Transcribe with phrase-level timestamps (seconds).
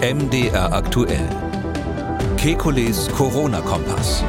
[0.00, 1.26] MDR aktuell.
[2.36, 4.22] Kekules Corona-Kompass.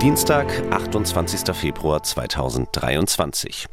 [0.00, 1.54] Dienstag, 28.
[1.54, 3.68] Februar 2023.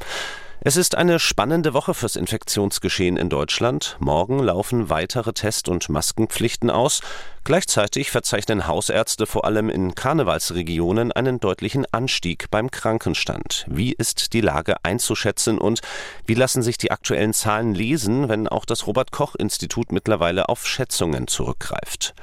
[0.64, 3.98] Es ist eine spannende Woche fürs Infektionsgeschehen in Deutschland.
[4.00, 7.02] Morgen laufen weitere Test- und Maskenpflichten aus.
[7.44, 13.66] Gleichzeitig verzeichnen Hausärzte vor allem in Karnevalsregionen einen deutlichen Anstieg beim Krankenstand.
[13.70, 15.82] Wie ist die Lage einzuschätzen und
[16.28, 20.68] wie lassen sich die aktuellen Zahlen lesen, wenn auch das Robert Koch Institut mittlerweile auf
[20.68, 22.14] Schätzungen zurückgreift?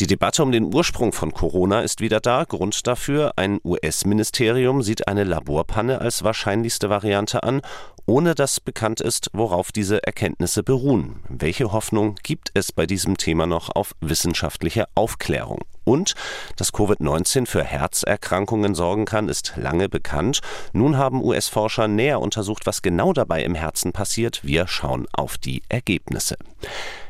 [0.00, 2.44] Die Debatte um den Ursprung von Corona ist wieder da.
[2.44, 7.60] Grund dafür, ein US-Ministerium sieht eine Laborpanne als wahrscheinlichste Variante an,
[8.06, 11.20] ohne dass bekannt ist, worauf diese Erkenntnisse beruhen.
[11.28, 15.60] Welche Hoffnung gibt es bei diesem Thema noch auf wissenschaftliche Aufklärung?
[15.84, 16.14] Und
[16.56, 20.40] dass Covid-19 für Herzerkrankungen sorgen kann, ist lange bekannt.
[20.72, 24.44] Nun haben US-Forscher näher untersucht, was genau dabei im Herzen passiert.
[24.44, 26.36] Wir schauen auf die Ergebnisse.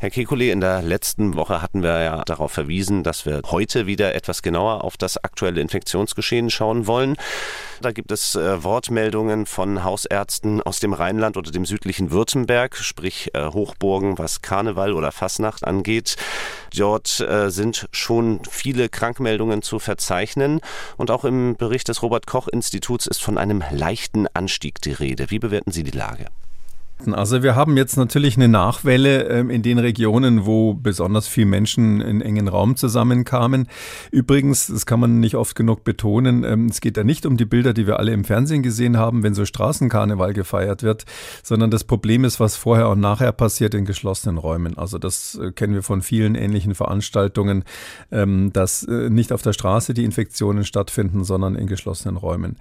[0.00, 4.14] Herr Kekulé, in der letzten Woche hatten wir ja darauf verwiesen, dass wir heute wieder
[4.14, 7.16] etwas genauer auf das aktuelle Infektionsgeschehen schauen wollen.
[7.80, 13.34] Da gibt es äh, Wortmeldungen von Hausärzten aus dem Rheinland oder dem südlichen Württemberg, sprich
[13.34, 16.14] äh, Hochburgen, was Karneval oder Fasnacht angeht.
[16.76, 20.60] Dort äh, sind schon viele Krankmeldungen zu verzeichnen
[20.96, 25.32] und auch im Bericht des Robert Koch Instituts ist von einem leichten Anstieg die Rede.
[25.32, 26.26] Wie bewerten Sie die Lage?
[27.06, 32.00] Also wir haben jetzt natürlich eine Nachwelle ähm, in den Regionen, wo besonders viele Menschen
[32.00, 33.68] in engen Raum zusammenkamen.
[34.10, 37.44] Übrigens, das kann man nicht oft genug betonen, ähm, es geht ja nicht um die
[37.44, 41.04] Bilder, die wir alle im Fernsehen gesehen haben, wenn so Straßenkarneval gefeiert wird,
[41.44, 44.76] sondern das Problem ist, was vorher und nachher passiert in geschlossenen Räumen.
[44.76, 47.62] Also das äh, kennen wir von vielen ähnlichen Veranstaltungen,
[48.10, 52.56] ähm, dass äh, nicht auf der Straße die Infektionen stattfinden, sondern in geschlossenen Räumen.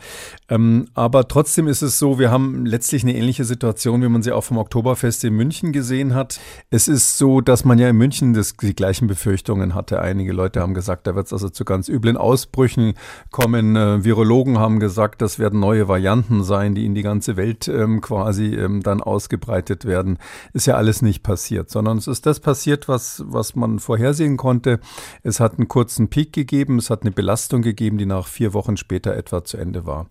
[0.93, 4.43] Aber trotzdem ist es so, wir haben letztlich eine ähnliche Situation, wie man sie auch
[4.43, 6.39] vom Oktoberfest in München gesehen hat.
[6.69, 10.01] Es ist so, dass man ja in München das, die gleichen Befürchtungen hatte.
[10.01, 12.93] Einige Leute haben gesagt, da wird es also zu ganz üblen Ausbrüchen
[13.31, 13.75] kommen.
[13.75, 18.01] Äh, Virologen haben gesagt, das werden neue Varianten sein, die in die ganze Welt ähm,
[18.01, 20.17] quasi ähm, dann ausgebreitet werden.
[20.53, 24.79] Ist ja alles nicht passiert, sondern es ist das passiert, was, was man vorhersehen konnte.
[25.23, 28.75] Es hat einen kurzen Peak gegeben, es hat eine Belastung gegeben, die nach vier Wochen
[28.75, 30.07] später etwa zu Ende war.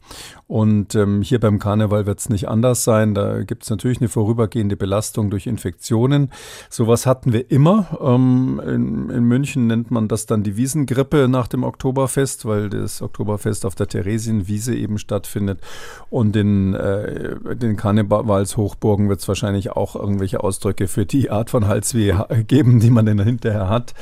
[0.46, 3.14] Und ähm, hier beim Karneval wird es nicht anders sein.
[3.14, 6.30] Da gibt es natürlich eine eine vorübergehende Belastung durch Infektionen.
[6.70, 7.98] Sowas hatten wir immer.
[8.00, 13.02] Ähm, in, in, München nennt man das dann die Wiesengrippe nach dem Oktoberfest, weil das
[13.02, 15.60] Oktoberfest auf der Theresienwiese eben stattfindet.
[16.08, 21.66] Und in äh, den Karnevalshochburgen wird es wahrscheinlich auch irgendwelche Ausdrücke für die Art von
[21.66, 22.14] Halsweh
[22.46, 23.94] geben, die man dann hinterher hat.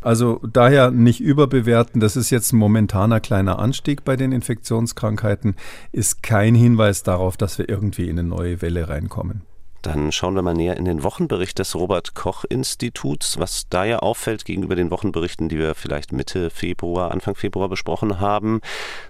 [0.00, 2.00] Also daher nicht überbewerten.
[2.00, 5.54] Das ist jetzt ein momentaner kleiner Anstieg bei den Infektionskrankheiten,
[5.92, 9.51] ist kein Hinweis darauf, dass wir irgendwie in eine neue Welle reinkommen.
[9.82, 13.98] Dann schauen wir mal näher in den Wochenbericht des Robert Koch Instituts, was da ja
[13.98, 18.60] auffällt gegenüber den Wochenberichten, die wir vielleicht Mitte Februar, Anfang Februar besprochen haben.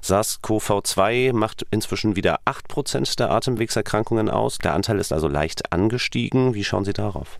[0.02, 4.56] SARS-CoV-2 macht inzwischen wieder 8% der Atemwegserkrankungen aus.
[4.58, 6.54] Der Anteil ist also leicht angestiegen.
[6.54, 7.38] Wie schauen Sie darauf?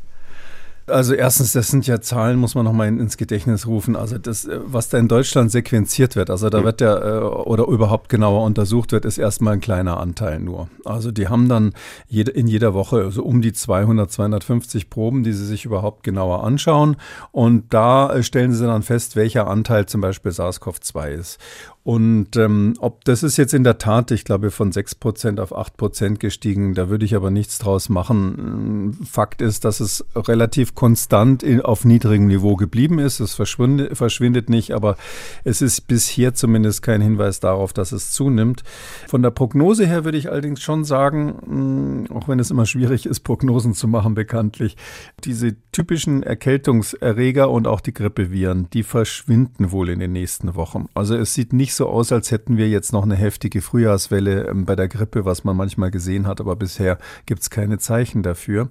[0.86, 3.94] Also erstens, das sind ja Zahlen, muss man nochmal ins Gedächtnis rufen.
[3.94, 6.64] Also das, äh, was da in Deutschland sequenziert wird, also da mhm.
[6.64, 10.68] wird ja äh, oder überhaupt genauer untersucht wird, ist erstmal ein kleiner Anteil nur.
[10.84, 11.72] Also die haben dann
[12.08, 16.96] in jeder Woche so um die 200, 250 Proben, die sie sich überhaupt genauer anschauen.
[17.30, 21.38] Und da äh, stellen sie dann fest, welcher Anteil zum Beispiel SARS-CoV-2 ist.
[21.84, 26.18] Und ähm, ob das ist jetzt in der Tat, ich glaube, von 6% auf 8%
[26.18, 28.96] gestiegen, da würde ich aber nichts draus machen.
[29.04, 33.18] Fakt ist, dass es relativ konstant in, auf niedrigem Niveau geblieben ist.
[33.18, 34.96] Es verschwindet, verschwindet nicht, aber
[35.42, 38.62] es ist bisher zumindest kein Hinweis darauf, dass es zunimmt.
[39.08, 43.06] Von der Prognose her würde ich allerdings schon sagen, mh, auch wenn es immer schwierig
[43.06, 44.76] ist, Prognosen zu machen, bekanntlich,
[45.24, 50.88] diese typischen Erkältungserreger und auch die Grippeviren, die verschwinden wohl in den nächsten Wochen.
[50.94, 54.46] Also es sieht nicht nicht so aus, als hätten wir jetzt noch eine heftige Frühjahrswelle
[54.46, 58.22] ähm, bei der Grippe, was man manchmal gesehen hat, aber bisher gibt es keine Zeichen
[58.22, 58.68] dafür.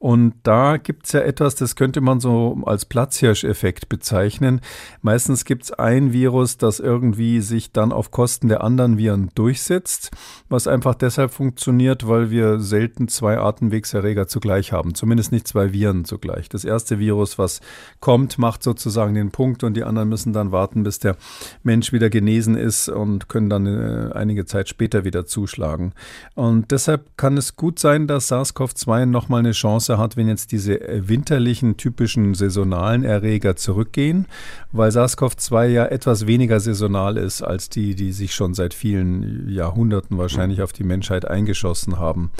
[0.00, 4.60] Und da gibt es ja etwas, das könnte man so als Platzhirscheffekt bezeichnen.
[5.02, 10.10] Meistens gibt es ein Virus, das irgendwie sich dann auf Kosten der anderen Viren durchsetzt,
[10.48, 16.04] was einfach deshalb funktioniert, weil wir selten zwei Atemwegserreger zugleich haben, zumindest nicht zwei Viren
[16.04, 16.48] zugleich.
[16.48, 17.60] Das erste Virus, was
[18.00, 21.16] kommt, macht sozusagen den Punkt und die anderen müssen dann warten, bis der
[21.62, 25.92] Mensch wieder genesen genesen ist und können dann äh, einige Zeit später wieder zuschlagen.
[26.34, 30.80] Und deshalb kann es gut sein, dass SARS-CoV-2 nochmal eine Chance hat, wenn jetzt diese
[30.80, 34.26] äh, winterlichen, typischen saisonalen Erreger zurückgehen,
[34.72, 40.16] weil SARS-CoV-2 ja etwas weniger saisonal ist als die, die sich schon seit vielen Jahrhunderten
[40.16, 42.30] wahrscheinlich auf die Menschheit eingeschossen haben.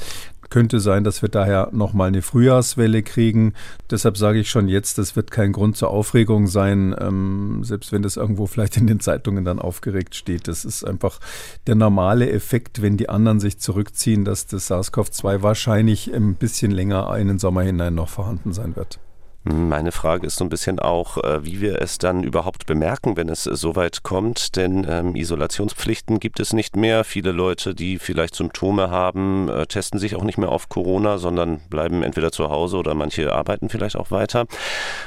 [0.52, 3.54] Könnte sein, dass wir daher nochmal eine Frühjahrswelle kriegen.
[3.90, 8.02] Deshalb sage ich schon jetzt, das wird kein Grund zur Aufregung sein, ähm, selbst wenn
[8.02, 10.48] das irgendwo vielleicht in den Zeitungen dann aufgeregt steht.
[10.48, 11.20] Das ist einfach
[11.66, 17.16] der normale Effekt, wenn die anderen sich zurückziehen, dass das SARS-CoV-2 wahrscheinlich ein bisschen länger
[17.16, 19.00] in den Sommer hinein noch vorhanden sein wird.
[19.44, 23.28] Meine Frage ist so ein bisschen auch, äh, wie wir es dann überhaupt bemerken, wenn
[23.28, 27.02] es so weit kommt, denn ähm, Isolationspflichten gibt es nicht mehr.
[27.02, 31.58] Viele Leute, die vielleicht Symptome haben, äh, testen sich auch nicht mehr auf Corona, sondern
[31.70, 34.46] bleiben entweder zu Hause oder manche arbeiten vielleicht auch weiter.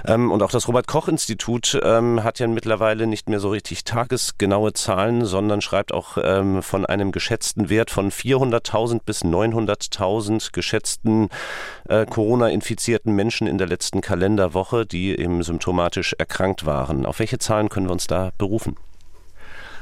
[0.05, 3.85] Ähm, und auch das Robert Koch Institut ähm, hat ja mittlerweile nicht mehr so richtig
[3.85, 11.29] tagesgenaue Zahlen, sondern schreibt auch ähm, von einem geschätzten Wert von 400.000 bis 900.000 geschätzten
[11.87, 17.05] äh, Corona-infizierten Menschen in der letzten Kalender Kalenderwoche, die eben symptomatisch erkrankt waren.
[17.05, 18.75] Auf welche Zahlen können wir uns da berufen?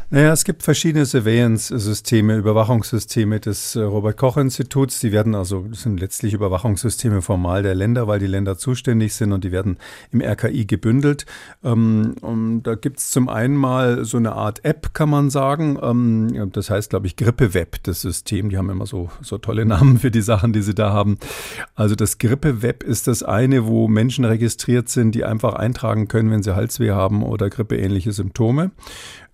[0.09, 4.99] Naja, es gibt verschiedene Surveillance-Systeme, Überwachungssysteme des äh, Robert-Koch-Instituts.
[4.99, 9.43] Die werden also, sind letztlich Überwachungssysteme formal der Länder, weil die Länder zuständig sind und
[9.43, 9.77] die werden
[10.11, 11.25] im RKI gebündelt.
[11.63, 15.79] Ähm, und da gibt es zum einen mal so eine Art App, kann man sagen.
[15.81, 18.49] Ähm, das heißt, glaube ich, Grippe-Web, das System.
[18.49, 21.17] Die haben immer so, so tolle Namen für die Sachen, die sie da haben.
[21.75, 26.43] Also das Grippe-Web ist das eine, wo Menschen registriert sind, die einfach eintragen können, wenn
[26.43, 28.71] sie Halsweh haben oder grippeähnliche Symptome.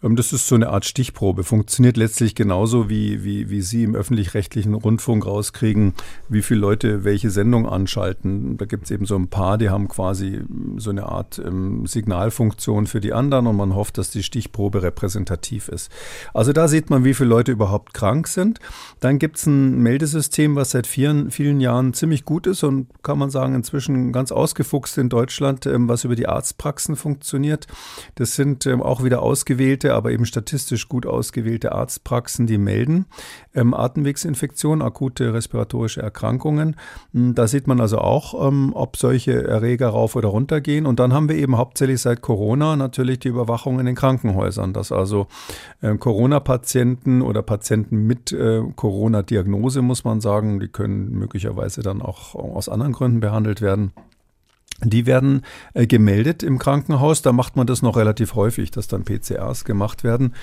[0.03, 1.43] Ähm, das ist so eine Art Stichprobe.
[1.43, 5.93] Funktioniert letztlich genauso, wie, wie, wie Sie im öffentlich-rechtlichen Rundfunk rauskriegen,
[6.27, 8.57] wie viele Leute welche Sendung anschalten.
[8.57, 10.41] Da gibt es eben so ein paar, die haben quasi
[10.77, 15.67] so eine Art ähm, Signalfunktion für die anderen und man hofft, dass die Stichprobe repräsentativ
[15.67, 15.91] ist.
[16.33, 18.59] Also da sieht man, wie viele Leute überhaupt krank sind.
[18.99, 23.17] Dann gibt es ein Meldesystem, was seit vielen, vielen Jahren ziemlich gut ist und kann
[23.17, 27.67] man sagen, inzwischen ganz ausgefuchst in Deutschland, ähm, was über die Arztpraxen funktioniert.
[28.15, 33.05] Das sind ähm, auch wieder ausgewählte ausgewählte, aber eben statistisch gut ausgewählte Arztpraxen, die melden
[33.53, 36.75] ähm, Atemwegsinfektionen, akute respiratorische Erkrankungen.
[37.13, 40.85] Hm, da sieht man also auch, ähm, ob solche Erreger rauf oder runter gehen.
[40.85, 44.91] Und dann haben wir eben hauptsächlich seit Corona natürlich die Überwachung in den Krankenhäusern, dass
[44.91, 45.27] also
[45.81, 52.35] äh, Corona-Patienten oder Patienten mit äh, Corona-Diagnose, muss man sagen, die können möglicherweise dann auch
[52.35, 53.91] aus anderen Gründen behandelt werden
[54.83, 55.41] die werden
[55.73, 57.21] äh, gemeldet im Krankenhaus.
[57.21, 60.33] Da macht man das noch relativ häufig, dass dann PCRs gemacht werden.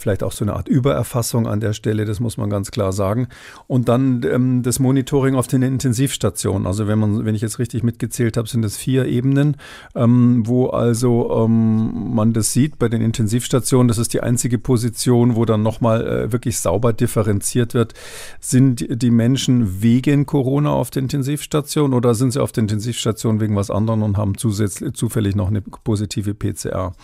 [0.00, 3.28] Vielleicht auch so eine Art Übererfassung an der Stelle, das muss man ganz klar sagen.
[3.66, 6.66] Und dann ähm, das Monitoring auf den Intensivstationen.
[6.66, 9.58] Also wenn man, wenn ich jetzt richtig mitgezählt habe, sind es vier Ebenen,
[9.94, 13.88] ähm, wo also ähm, man das sieht bei den Intensivstationen.
[13.88, 17.92] Das ist die einzige Position, wo dann nochmal äh, wirklich sauber differenziert wird.
[18.40, 23.54] Sind die Menschen wegen Corona auf der Intensivstation oder sind sie auf der Intensivstation wegen
[23.54, 26.94] was anderen und haben zusätzlich, zufällig noch eine positive PCR.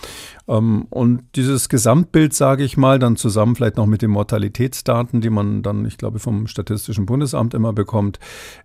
[0.48, 5.31] Ähm, und dieses Gesamtbild, sage ich mal, dann zusammen vielleicht noch mit den Mortalitätsdaten, die
[5.31, 8.19] man dann, ich glaube, vom Statistischen Bundesamt immer bekommt,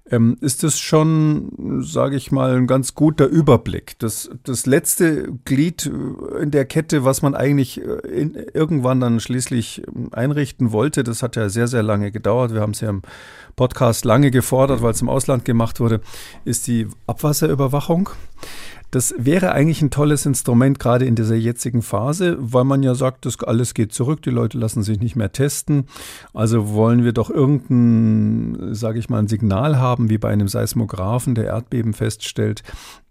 [0.10, 3.98] ähm, ist es schon, sage ich mal, ein ganz guter Überblick.
[4.00, 5.92] Das, das letzte Glied
[6.40, 11.36] in der Kette, was man eigentlich äh, in, irgendwann dann schließlich einrichten wollte, das hat
[11.36, 12.54] ja sehr, sehr lange gedauert.
[12.54, 13.02] Wir haben es ja im
[13.56, 16.02] Podcast lange gefordert, weil es im Ausland gemacht wurde,
[16.46, 18.10] ist die Abwasserüberwachung.
[18.92, 23.26] Das wäre eigentlich ein tolles Instrument, gerade in dieser jetzigen Phase, weil man ja sagt,
[23.26, 25.86] das alles geht zurück, die Leute lassen sich nicht mehr testen.
[26.34, 31.36] Also wollen wir doch irgendein, sage ich mal, ein Signal haben, wie bei einem Seismographen,
[31.36, 32.64] der Erdbeben feststellt,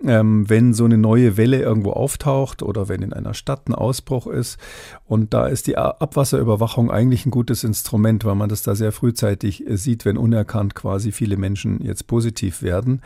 [0.05, 4.27] ähm, wenn so eine neue Welle irgendwo auftaucht oder wenn in einer Stadt ein Ausbruch
[4.27, 4.59] ist.
[5.07, 9.67] Und da ist die Abwasserüberwachung eigentlich ein gutes Instrument, weil man das da sehr frühzeitig
[9.67, 13.01] äh, sieht, wenn unerkannt quasi viele Menschen jetzt positiv werden.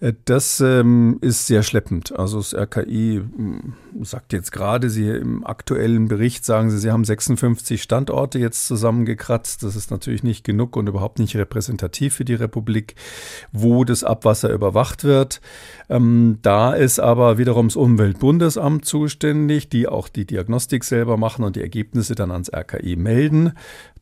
[0.00, 2.07] Äh, das ähm, ist sehr schleppend.
[2.12, 7.04] Also das RKI hm, sagt jetzt gerade, Sie im aktuellen Bericht sagen Sie, Sie haben
[7.04, 9.62] 56 Standorte jetzt zusammengekratzt.
[9.62, 12.94] Das ist natürlich nicht genug und überhaupt nicht repräsentativ für die Republik,
[13.52, 15.40] wo das Abwasser überwacht wird.
[15.88, 21.56] Ähm, da ist aber wiederum das Umweltbundesamt zuständig, die auch die Diagnostik selber machen und
[21.56, 23.52] die Ergebnisse dann ans RKI melden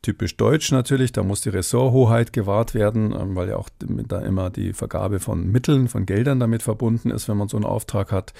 [0.06, 4.50] typisch deutsch natürlich, da muss die Ressorthoheit gewahrt werden, ähm, weil ja auch da immer
[4.50, 8.32] die Vergabe von Mitteln, von Geldern damit verbunden ist, wenn man so einen Auftrag hat.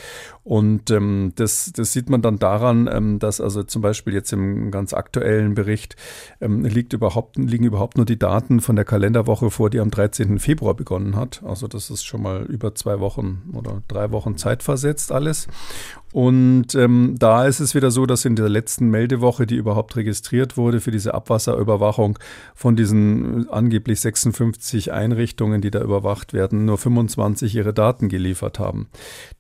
[0.44, 4.70] Und ähm, das, das sieht man dann daran, ähm, dass also zum Beispiel jetzt im
[4.70, 5.96] ganz aktuellen Bericht
[6.40, 10.38] ähm, liegt überhaupt, liegen überhaupt nur die Daten von der Kalenderwoche vor, die am 13.
[10.38, 11.42] Februar begonnen hat.
[11.44, 15.48] Also das ist schon mal über zwei Wochen oder drei Wochen Zeit versetzt alles.
[16.12, 20.56] Und ähm, da ist es wieder so, dass in der letzten Meldewoche, die überhaupt registriert
[20.56, 22.18] wurde für diese Abwasserüberwachung,
[22.54, 28.88] von diesen angeblich 56 Einrichtungen, die da überwacht werden, nur 25 ihre Daten geliefert haben.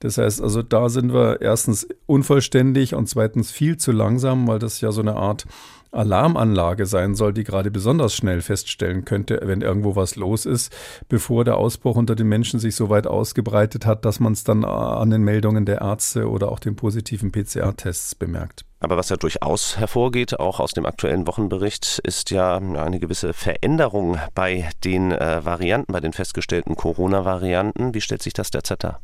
[0.00, 4.82] Das heißt also, da sind wir erstens unvollständig und zweitens viel zu langsam, weil das
[4.82, 5.46] ja so eine Art
[5.96, 10.74] Alarmanlage sein soll, die gerade besonders schnell feststellen könnte, wenn irgendwo was los ist,
[11.08, 14.64] bevor der Ausbruch unter den Menschen sich so weit ausgebreitet hat, dass man es dann
[14.64, 18.64] an den Meldungen der Ärzte oder auch den positiven PCR-Tests bemerkt.
[18.78, 24.18] Aber was ja durchaus hervorgeht, auch aus dem aktuellen Wochenbericht, ist ja eine gewisse Veränderung
[24.34, 27.94] bei den äh, Varianten, bei den festgestellten Corona-Varianten.
[27.94, 29.00] Wie stellt sich das derzeit dar?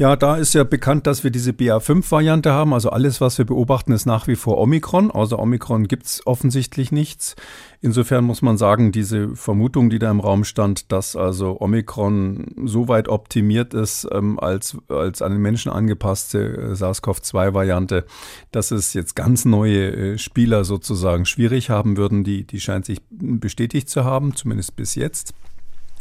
[0.00, 2.72] Ja, da ist ja bekannt, dass wir diese BA5-Variante haben.
[2.72, 5.10] Also alles, was wir beobachten, ist nach wie vor Omikron.
[5.10, 7.36] Außer Omikron gibt es offensichtlich nichts.
[7.82, 12.88] Insofern muss man sagen, diese Vermutung, die da im Raum stand, dass also Omikron so
[12.88, 18.06] weit optimiert ist ähm, als, als an den Menschen angepasste äh, SARS-CoV-2-Variante,
[18.52, 23.02] dass es jetzt ganz neue äh, Spieler sozusagen schwierig haben würden, die, die scheint sich
[23.10, 25.34] bestätigt zu haben, zumindest bis jetzt.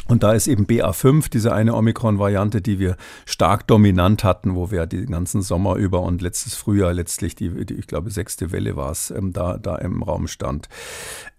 [0.10, 4.88] Und da ist eben BA5, diese eine Omikron-Variante, die wir stark dominant hatten, wo wir
[4.88, 8.92] den ganzen Sommer über und letztes Frühjahr letztlich die, die ich glaube, sechste Welle war
[8.92, 10.68] es, ähm, da, da im Raum stand.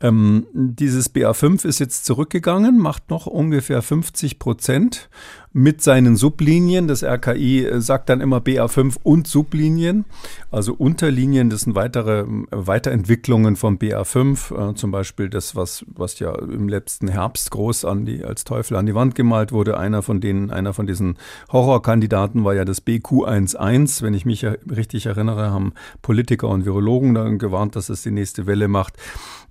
[0.00, 5.10] Ähm, dieses BA5 ist jetzt zurückgegangen, macht noch ungefähr 50 Prozent
[5.52, 6.88] mit seinen Sublinien.
[6.88, 10.04] Das RKI äh, sagt dann immer BA5 und Sublinien,
[10.50, 11.50] also Unterlinien.
[11.50, 16.69] Das sind weitere äh, Weiterentwicklungen von BA5, äh, zum Beispiel das, was, was ja im
[16.69, 19.78] letzten Herbst groß an die, als Teufel an die Wand gemalt wurde.
[19.78, 21.16] Einer von denen, einer von diesen
[21.52, 24.02] Horrorkandidaten war ja das BQ11.
[24.02, 28.47] Wenn ich mich richtig erinnere, haben Politiker und Virologen dann gewarnt, dass es die nächste
[28.47, 28.95] Welle macht.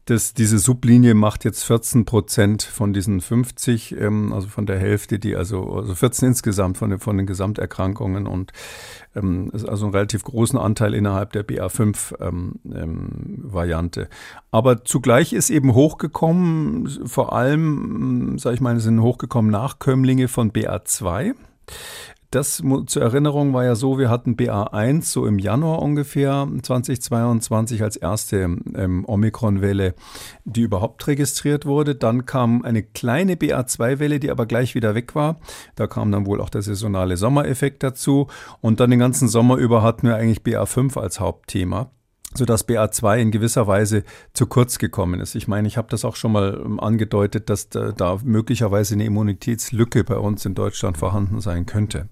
[0.10, 5.20] Das, diese Sublinie macht jetzt 14 Prozent von diesen 50, ähm, also von der Hälfte,
[5.20, 8.52] die also, also 14 insgesamt von den, von den Gesamterkrankungen und
[9.16, 14.02] ähm, also einen relativ großen Anteil innerhalb der BA5-Variante.
[14.02, 14.14] Ähm, ähm
[14.50, 21.36] Aber zugleich ist eben hochgekommen, vor allem, sage ich mal, sind hochgekommen Nachkömmlinge von BA2.
[22.32, 27.96] Das zur Erinnerung war ja so, wir hatten BA1 so im Januar ungefähr 2022 als
[27.98, 28.38] erste
[28.76, 29.96] ähm, Omikron-Welle,
[30.46, 31.96] die überhaupt registriert wurde.
[31.96, 35.40] Dann kam eine kleine BA2-Welle, die aber gleich wieder weg war.
[35.76, 38.28] Da kam dann wohl auch der saisonale Sommereffekt dazu.
[38.62, 41.90] Und dann den ganzen Sommer über hatten wir eigentlich BA5 als Hauptthema
[42.34, 45.36] sodass BA2 in gewisser Weise zu kurz gekommen ist.
[45.36, 49.06] Ich meine, ich habe das auch schon mal ähm, angedeutet, dass da, da möglicherweise eine
[49.06, 52.10] Immunitätslücke bei uns in Deutschland vorhanden sein könnte.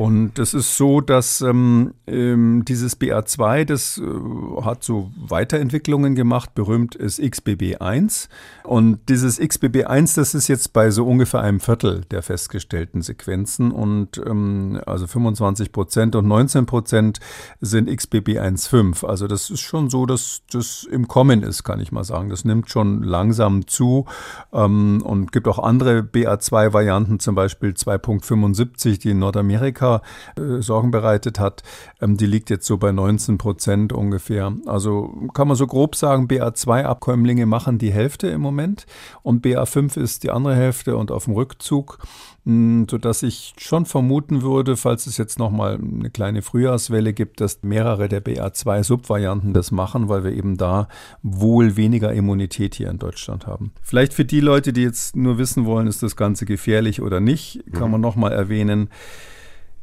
[0.00, 6.54] Und es ist so, dass ähm, ähm dieses BA2, das äh, hat so Weiterentwicklungen gemacht.
[6.54, 8.30] Berühmt ist XBB1.
[8.64, 13.72] Und dieses XBB1, das ist jetzt bei so ungefähr einem Viertel der festgestellten Sequenzen.
[13.72, 17.20] Und ähm, also 25 Prozent und 19 Prozent
[17.60, 19.04] sind XBB1.5.
[19.04, 22.30] Also das ist schon so, dass das im Kommen ist, kann ich mal sagen.
[22.30, 24.06] Das nimmt schon langsam zu
[24.54, 29.89] ähm, und gibt auch andere BA2-Varianten, zum Beispiel 2.75, die in Nordamerika
[30.36, 31.62] äh, Sorgen bereitet hat.
[32.00, 34.52] Ähm, die liegt jetzt so bei 19 Prozent ungefähr.
[34.66, 38.86] Also kann man so grob sagen, BA2-Abkömmlinge machen die Hälfte im Moment
[39.22, 41.98] und BA5 ist die andere Hälfte und auf dem Rückzug
[42.46, 47.62] hm, sodass ich schon vermuten würde, falls es jetzt nochmal eine kleine Frühjahrswelle gibt, dass
[47.62, 50.88] mehrere der BA2-Subvarianten das machen, weil wir eben da
[51.22, 53.72] wohl weniger Immunität hier in Deutschland haben.
[53.82, 57.62] Vielleicht für die Leute, die jetzt nur wissen wollen, ist das Ganze gefährlich oder nicht,
[57.72, 57.92] kann mhm.
[57.92, 58.88] man nochmal erwähnen,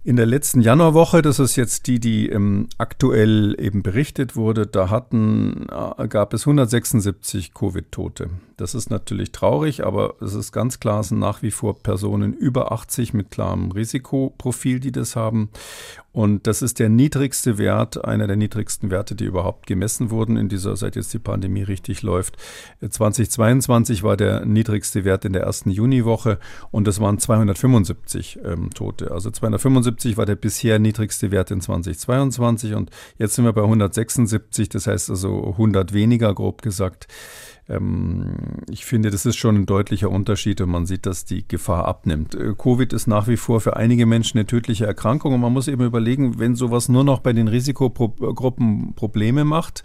[0.07, 4.89] in der letzten Januarwoche, das ist jetzt die, die ähm, aktuell eben berichtet wurde, da
[4.89, 8.29] hatten, äh, gab es 176 Covid-Tote.
[8.57, 12.33] Das ist natürlich traurig, aber es ist ganz klar, es sind nach wie vor Personen
[12.33, 15.51] über 80 mit klarem Risikoprofil, die das haben.
[16.11, 20.49] Und das ist der niedrigste Wert, einer der niedrigsten Werte, die überhaupt gemessen wurden in
[20.49, 22.37] dieser, seit jetzt die Pandemie richtig läuft.
[22.81, 26.39] 2022 war der niedrigste Wert in der ersten Juniwoche
[26.71, 29.11] und das waren 275 ähm, Tote.
[29.11, 34.69] Also 275 war der bisher niedrigste Wert in 2022 und jetzt sind wir bei 176,
[34.69, 37.07] das heißt also 100 weniger, grob gesagt
[38.69, 42.33] ich finde, das ist schon ein deutlicher Unterschied und man sieht, dass die Gefahr abnimmt.
[42.33, 45.67] Äh, Covid ist nach wie vor für einige Menschen eine tödliche Erkrankung und man muss
[45.67, 49.83] eben überlegen, wenn sowas nur noch bei den Risikogruppen Probleme macht,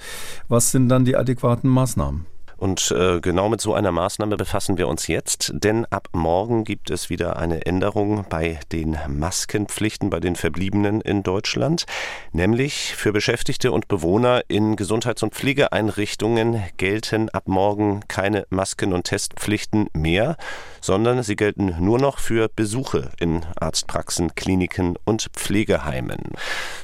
[0.48, 2.31] was sind dann die adäquaten Maßnahmen?
[2.62, 6.90] Und äh, genau mit so einer Maßnahme befassen wir uns jetzt, denn ab morgen gibt
[6.90, 11.86] es wieder eine Änderung bei den Maskenpflichten bei den Verbliebenen in Deutschland.
[12.30, 19.08] Nämlich für Beschäftigte und Bewohner in Gesundheits- und Pflegeeinrichtungen gelten ab morgen keine Masken- und
[19.08, 20.36] Testpflichten mehr,
[20.82, 26.20] sondern sie gelten nur noch für Besuche in Arztpraxen, Kliniken und Pflegeheimen.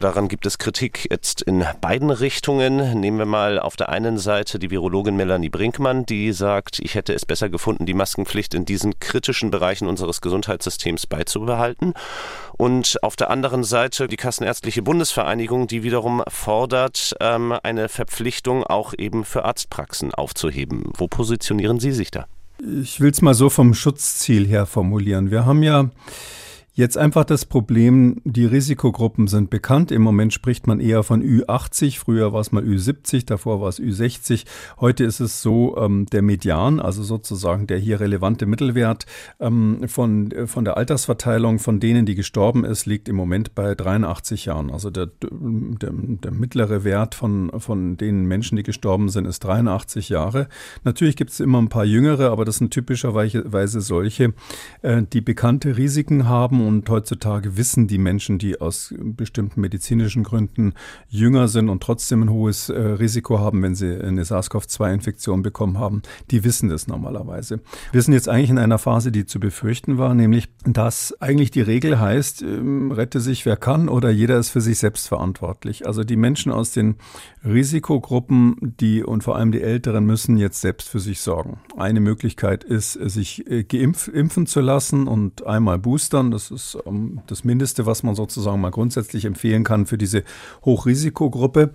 [0.00, 2.98] Daran gibt es Kritik jetzt in beiden Richtungen.
[2.98, 6.94] Nehmen wir mal auf der einen Seite die Virologin Melanie Brink Brinkmann, die sagt, ich
[6.94, 11.92] hätte es besser gefunden, die Maskenpflicht in diesen kritischen Bereichen unseres Gesundheitssystems beizubehalten.
[12.56, 18.94] Und auf der anderen Seite die Kassenärztliche Bundesvereinigung, die wiederum fordert, ähm, eine Verpflichtung auch
[18.96, 20.84] eben für Arztpraxen aufzuheben.
[20.96, 22.26] Wo positionieren Sie sich da?
[22.60, 25.30] Ich will es mal so vom Schutzziel her formulieren.
[25.30, 25.90] Wir haben ja
[26.78, 29.90] Jetzt einfach das Problem, die Risikogruppen sind bekannt.
[29.90, 33.80] Im Moment spricht man eher von Ü80, früher war es mal Ü70, davor war es
[33.80, 34.44] Ü60.
[34.78, 39.06] Heute ist es so, ähm, der Median, also sozusagen der hier relevante Mittelwert
[39.40, 44.44] ähm, von, von der Altersverteilung von denen, die gestorben ist, liegt im Moment bei 83
[44.44, 44.70] Jahren.
[44.70, 50.10] Also der, der, der mittlere Wert von, von den Menschen, die gestorben sind, ist 83
[50.10, 50.46] Jahre.
[50.84, 54.32] Natürlich gibt es immer ein paar jüngere, aber das sind typischerweise solche,
[54.82, 60.74] äh, die bekannte Risiken haben und heutzutage wissen die Menschen, die aus bestimmten medizinischen Gründen
[61.08, 66.02] jünger sind und trotzdem ein hohes äh, Risiko haben, wenn sie eine SARS-CoV-2-Infektion bekommen haben,
[66.30, 67.60] die wissen das normalerweise.
[67.90, 71.62] Wir sind jetzt eigentlich in einer Phase, die zu befürchten war, nämlich, dass eigentlich die
[71.62, 75.86] Regel heißt, ähm, rette sich wer kann oder jeder ist für sich selbst verantwortlich.
[75.86, 76.96] Also die Menschen aus den
[77.44, 81.60] Risikogruppen, die und vor allem die Älteren müssen jetzt selbst für sich sorgen.
[81.76, 86.30] Eine Möglichkeit ist, sich äh, geimpfen zu lassen und einmal boostern.
[86.30, 90.24] Das ist ähm, das Mindeste, was man sozusagen mal grundsätzlich empfehlen kann für diese
[90.64, 91.70] Hochrisikogruppe.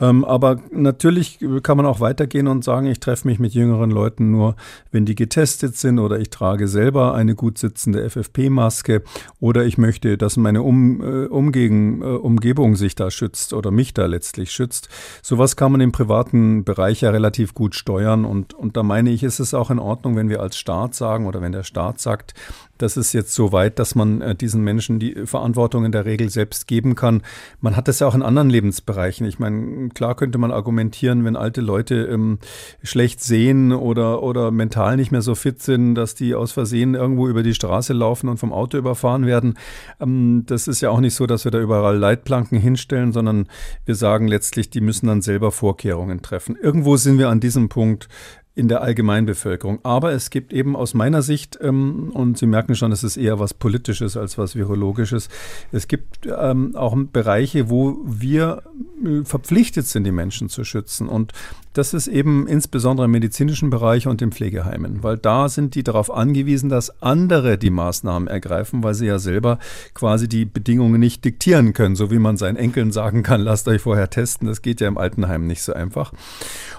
[0.00, 4.30] Ähm, aber natürlich kann man auch weitergehen und sagen, ich treffe mich mit jüngeren Leuten
[4.30, 4.56] nur,
[4.90, 9.02] wenn die getestet sind oder ich trage selber eine gut sitzende FFP-Maske
[9.40, 13.94] oder ich möchte, dass meine um, äh, Umgegen, äh, Umgebung sich da schützt oder mich
[13.94, 14.88] da letztlich schützt.
[15.22, 19.22] Sowas kann man im privaten Bereich ja relativ gut steuern und, und da meine ich,
[19.22, 22.34] ist es auch in Ordnung, wenn wir als Staat sagen oder wenn der Staat sagt,
[22.78, 26.28] das ist jetzt so weit, dass man äh, diesen Menschen die Verantwortung in der Regel
[26.30, 27.22] selbst geben kann.
[27.60, 29.26] Man hat das ja auch in anderen Lebensbereichen.
[29.26, 32.38] Ich meine, klar könnte man argumentieren, wenn alte Leute ähm,
[32.82, 37.28] schlecht sehen oder, oder mental nicht mehr so fit sind, dass die aus Versehen irgendwo
[37.28, 39.54] über die Straße laufen und vom Auto überfahren werden.
[40.00, 43.46] Ähm, das ist ja auch nicht so, dass wir da überall Leitplanken hinstellen, sondern
[43.84, 46.56] wir sagen letztlich, die müssen dann selber Vorkehrungen treffen.
[46.60, 48.08] Irgendwo sind wir an diesem Punkt
[48.56, 49.80] in der Allgemeinbevölkerung.
[49.82, 53.38] Aber es gibt eben aus meiner Sicht, ähm, und Sie merken schon, es ist eher
[53.40, 55.28] was Politisches als was Virologisches,
[55.72, 58.62] es gibt ähm, auch Bereiche, wo wir
[59.04, 61.08] äh, verpflichtet sind, die Menschen zu schützen.
[61.08, 61.32] Und
[61.74, 66.10] das ist eben insbesondere im medizinischen Bereich und in Pflegeheimen, weil da sind die darauf
[66.10, 69.58] angewiesen, dass andere die Maßnahmen ergreifen, weil sie ja selber
[69.92, 73.82] quasi die Bedingungen nicht diktieren können, so wie man seinen Enkeln sagen kann, lasst euch
[73.82, 74.46] vorher testen.
[74.46, 76.12] Das geht ja im Altenheim nicht so einfach.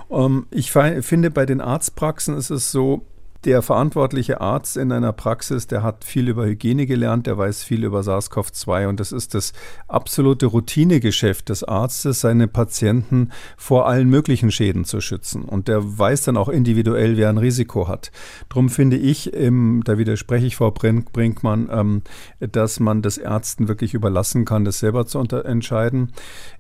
[0.10, 3.06] Ähm, ich finde, bei den Arztpraxen ist es so,
[3.46, 7.84] der verantwortliche Arzt in einer Praxis, der hat viel über Hygiene gelernt, der weiß viel
[7.84, 9.54] über SARS-CoV-2 und das ist das
[9.88, 15.44] absolute Routinegeschäft des Arztes, seine Patienten vor allen möglichen Schäden zu schützen.
[15.44, 18.12] Und der weiß dann auch individuell, wer ein Risiko hat.
[18.50, 22.02] Darum finde ich, ähm, da widerspreche ich Frau Brinkmann, ähm,
[22.40, 26.12] dass man das Ärzten wirklich überlassen kann, das selber zu entscheiden.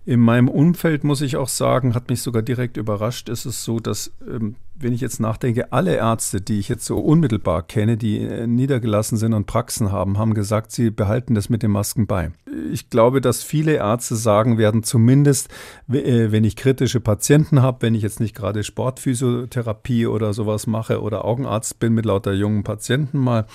[0.05, 3.79] In meinem Umfeld muss ich auch sagen, hat mich sogar direkt überrascht, ist es so,
[3.79, 8.19] dass ähm, wenn ich jetzt nachdenke, alle Ärzte, die ich jetzt so unmittelbar kenne, die
[8.19, 12.31] äh, niedergelassen sind und Praxen haben, haben gesagt, sie behalten das mit den Masken bei.
[12.71, 15.49] Ich glaube, dass viele Ärzte sagen werden, zumindest
[15.89, 21.01] äh, wenn ich kritische Patienten habe, wenn ich jetzt nicht gerade Sportphysiotherapie oder sowas mache
[21.01, 23.45] oder Augenarzt bin mit lauter jungen Patienten mal,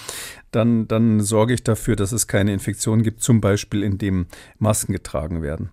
[0.53, 4.27] dann, dann sorge ich dafür, dass es keine Infektion gibt, zum Beispiel indem
[4.59, 5.71] Masken getragen werden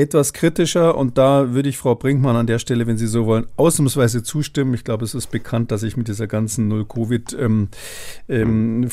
[0.00, 3.46] etwas kritischer und da würde ich Frau Brinkmann an der Stelle, wenn Sie so wollen,
[3.56, 4.72] ausnahmsweise zustimmen.
[4.74, 7.82] Ich glaube, es ist bekannt, dass ich mit dieser ganzen Null-Covid-Vorschlägen
[8.28, 8.88] ähm,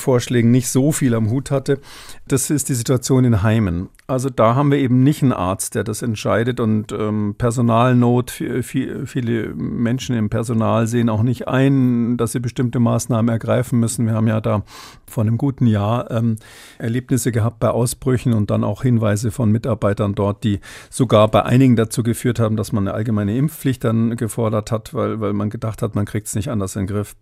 [0.48, 1.80] ähm, nicht so viel am Hut hatte.
[2.28, 3.88] Das ist die Situation in Heimen.
[4.08, 9.06] Also da haben wir eben nicht einen Arzt, der das entscheidet und ähm, Personalnot, viel,
[9.06, 14.06] viele Menschen im Personal sehen auch nicht ein, dass sie bestimmte Maßnahmen ergreifen müssen.
[14.06, 14.64] Wir haben ja da
[15.10, 16.36] vor einem guten Jahr ähm,
[16.78, 20.60] Erlebnisse gehabt bei Ausbrüchen und dann auch Hinweise von Mitarbeitern dort, die
[20.98, 25.22] sogar bei einigen dazu geführt haben, dass man eine allgemeine Impfpflicht dann gefordert hat, weil,
[25.22, 27.16] weil man gedacht hat, man kriegt es nicht anders in den Griff.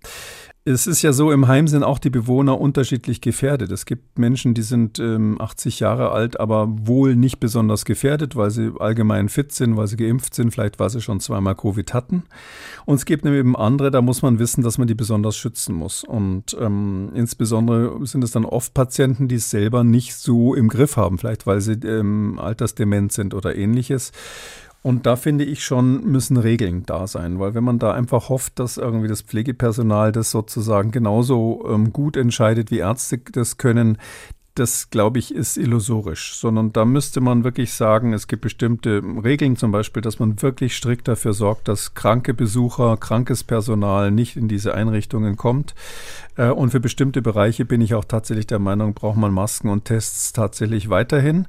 [0.68, 3.72] Es ist ja so, im Heim sind auch die Bewohner unterschiedlich gefährdet.
[3.72, 8.50] Es gibt Menschen, die sind ähm, 80 Jahre alt, aber wohl nicht besonders gefährdet, weil
[8.50, 12.24] sie allgemein fit sind, weil sie geimpft sind, vielleicht weil sie schon zweimal Covid hatten.
[12.86, 16.04] Und es gibt eben andere, da muss man wissen, dass man die besonders schützen muss.
[16.04, 20.98] Und ähm, insbesondere sind es dann oft Patienten, die es selber nicht so im Griff
[20.98, 24.14] haben, vielleicht weil sie ähm, altersdement sind oder ähnliches.
[24.86, 28.60] Und da finde ich schon, müssen Regeln da sein, weil wenn man da einfach hofft,
[28.60, 33.98] dass irgendwie das Pflegepersonal das sozusagen genauso ähm, gut entscheidet, wie Ärzte das können,
[34.54, 39.56] das glaube ich ist illusorisch, sondern da müsste man wirklich sagen, es gibt bestimmte Regeln,
[39.56, 44.48] zum Beispiel, dass man wirklich strikt dafür sorgt, dass kranke Besucher, krankes Personal nicht in
[44.48, 45.74] diese Einrichtungen kommt.
[46.36, 49.86] Äh, und für bestimmte Bereiche bin ich auch tatsächlich der Meinung, braucht man Masken und
[49.86, 51.48] Tests tatsächlich weiterhin.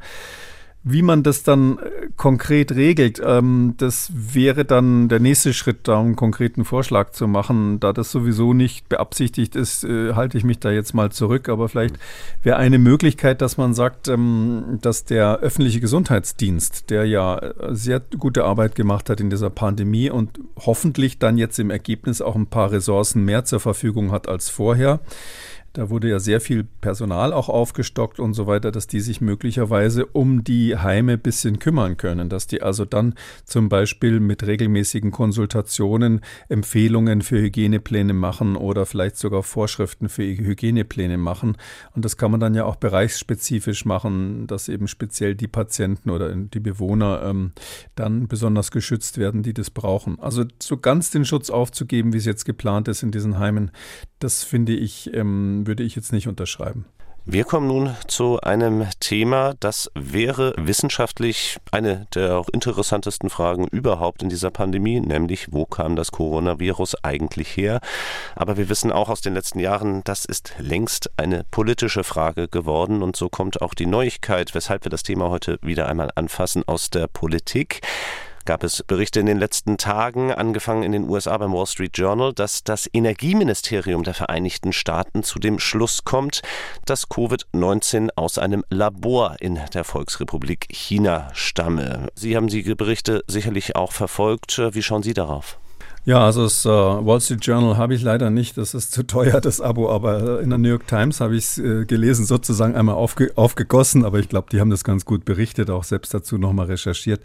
[0.88, 5.98] Wie man das dann äh, konkret regelt, ähm, das wäre dann der nächste Schritt, da
[5.98, 7.80] einen konkreten Vorschlag zu machen.
[7.80, 11.48] Da das sowieso nicht beabsichtigt ist, äh, halte ich mich da jetzt mal zurück.
[11.48, 11.98] Aber vielleicht
[12.44, 18.00] wäre eine Möglichkeit, dass man sagt, ähm, dass der öffentliche Gesundheitsdienst, der ja äh, sehr
[18.16, 22.46] gute Arbeit gemacht hat in dieser Pandemie und hoffentlich dann jetzt im Ergebnis auch ein
[22.46, 25.00] paar Ressourcen mehr zur Verfügung hat als vorher,
[25.76, 30.06] da wurde ja sehr viel Personal auch aufgestockt und so weiter, dass die sich möglicherweise
[30.06, 35.10] um die Heime ein bisschen kümmern können, dass die also dann zum Beispiel mit regelmäßigen
[35.10, 41.58] Konsultationen Empfehlungen für Hygienepläne machen oder vielleicht sogar Vorschriften für Hygienepläne machen.
[41.94, 46.34] Und das kann man dann ja auch bereichsspezifisch machen, dass eben speziell die Patienten oder
[46.34, 47.52] die Bewohner ähm,
[47.96, 50.18] dann besonders geschützt werden, die das brauchen.
[50.20, 53.70] Also so ganz den Schutz aufzugeben, wie es jetzt geplant ist in diesen Heimen,
[54.20, 56.86] das finde ich ähm, würde ich jetzt nicht unterschreiben.
[57.28, 64.28] Wir kommen nun zu einem Thema, das wäre wissenschaftlich eine der interessantesten Fragen überhaupt in
[64.28, 67.80] dieser Pandemie, nämlich wo kam das Coronavirus eigentlich her?
[68.36, 73.02] Aber wir wissen auch aus den letzten Jahren, das ist längst eine politische Frage geworden
[73.02, 76.90] und so kommt auch die Neuigkeit, weshalb wir das Thema heute wieder einmal anfassen aus
[76.90, 77.80] der Politik
[78.46, 82.32] gab es Berichte in den letzten Tagen, angefangen in den USA beim Wall Street Journal,
[82.32, 86.42] dass das Energieministerium der Vereinigten Staaten zu dem Schluss kommt,
[86.86, 92.08] dass Covid-19 aus einem Labor in der Volksrepublik China stamme.
[92.14, 94.58] Sie haben die Berichte sicherlich auch verfolgt.
[94.70, 95.58] Wie schauen Sie darauf?
[96.06, 99.40] Ja, also das äh, Wall Street Journal habe ich leider nicht, das ist zu teuer,
[99.40, 102.94] das Abo, aber in der New York Times habe ich es äh, gelesen, sozusagen einmal
[102.94, 106.66] aufge aufgegossen, aber ich glaube, die haben das ganz gut berichtet, auch selbst dazu nochmal
[106.66, 107.22] recherchiert.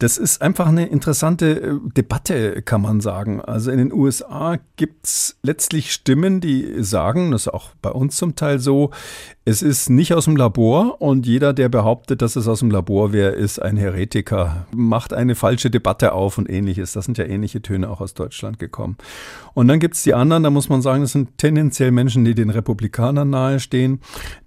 [0.00, 3.40] Das ist einfach eine interessante äh, Debatte, kann man sagen.
[3.40, 8.16] Also in den USA gibt es letztlich Stimmen, die sagen, das ist auch bei uns
[8.16, 8.90] zum Teil so,
[9.46, 13.14] es ist nicht aus dem Labor und jeder, der behauptet, dass es aus dem Labor
[13.14, 16.92] wäre, ist ein Heretiker, macht eine falsche Debatte auf und ähnliches.
[16.92, 18.96] Das sind ja ähnliche Töne auch aus aus Deutschland gekommen.
[19.54, 22.34] Und dann gibt es die anderen, da muss man sagen, das sind tendenziell Menschen, die
[22.34, 24.00] den Republikanern nahestehen.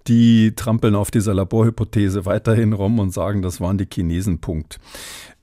[0.06, 4.40] Die trampeln auf dieser Laborhypothese weiterhin rum und sagen, das waren die Chinesen.
[4.40, 4.78] Punkt.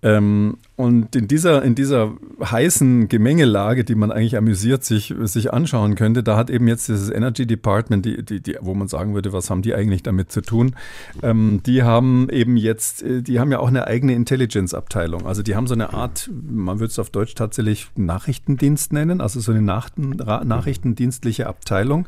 [0.03, 5.93] Ähm, und in dieser, in dieser heißen Gemengelage, die man eigentlich amüsiert sich, sich anschauen
[5.93, 9.31] könnte, da hat eben jetzt dieses Energy Department, die, die, die, wo man sagen würde,
[9.31, 10.75] was haben die eigentlich damit zu tun?
[11.21, 15.27] Ähm, die haben eben jetzt, äh, die haben ja auch eine eigene Intelligence-Abteilung.
[15.27, 19.39] Also die haben so eine Art, man würde es auf Deutsch tatsächlich Nachrichtendienst nennen, also
[19.39, 20.15] so eine Nachrichten,
[20.47, 22.07] nachrichtendienstliche Abteilung.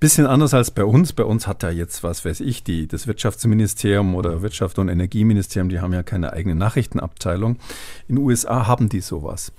[0.00, 1.14] Bisschen anders als bei uns.
[1.14, 5.70] Bei uns hat da jetzt, was weiß ich, die, das Wirtschaftsministerium oder Wirtschaft und Energieministerium,
[5.70, 7.21] die haben ja keine eigene Nachrichtenabteilung.
[7.30, 9.52] In den USA haben die sowas.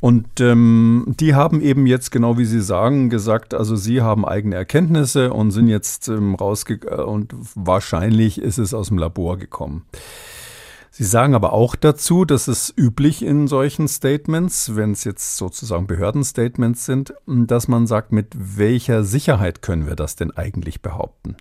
[0.00, 4.56] Und ähm, die haben eben jetzt, genau wie Sie sagen, gesagt, also sie haben eigene
[4.56, 9.86] Erkenntnisse und sind jetzt ähm, rausgegangen und wahrscheinlich ist es aus dem Labor gekommen.
[10.98, 15.86] Sie sagen aber auch dazu, dass es üblich in solchen Statements, wenn es jetzt sozusagen
[15.86, 21.36] Behördenstatements sind, dass man sagt, mit welcher Sicherheit können wir das denn eigentlich behaupten?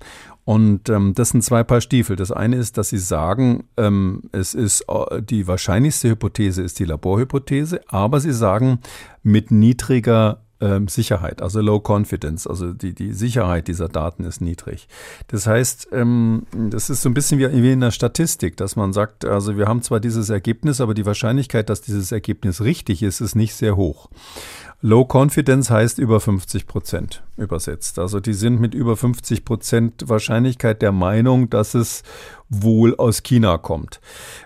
[0.45, 2.15] Und ähm, das sind zwei Paar Stiefel.
[2.15, 6.85] Das eine ist, dass Sie sagen, ähm, es ist äh, die wahrscheinlichste Hypothese ist die
[6.85, 8.79] Laborhypothese, aber Sie sagen
[9.23, 14.87] mit niedriger ähm, Sicherheit, also Low Confidence, also die, die Sicherheit dieser Daten ist niedrig.
[15.27, 18.93] Das heißt, ähm, das ist so ein bisschen wie, wie in der Statistik, dass man
[18.93, 23.19] sagt, also wir haben zwar dieses Ergebnis, aber die Wahrscheinlichkeit, dass dieses Ergebnis richtig ist,
[23.19, 24.09] ist nicht sehr hoch.
[24.81, 27.23] Low Confidence heißt über 50 Prozent.
[27.37, 27.99] Übersetzt.
[27.99, 32.03] Also die sind mit über 50 Prozent Wahrscheinlichkeit der Meinung, dass es
[32.47, 33.99] wohl aus China kommt.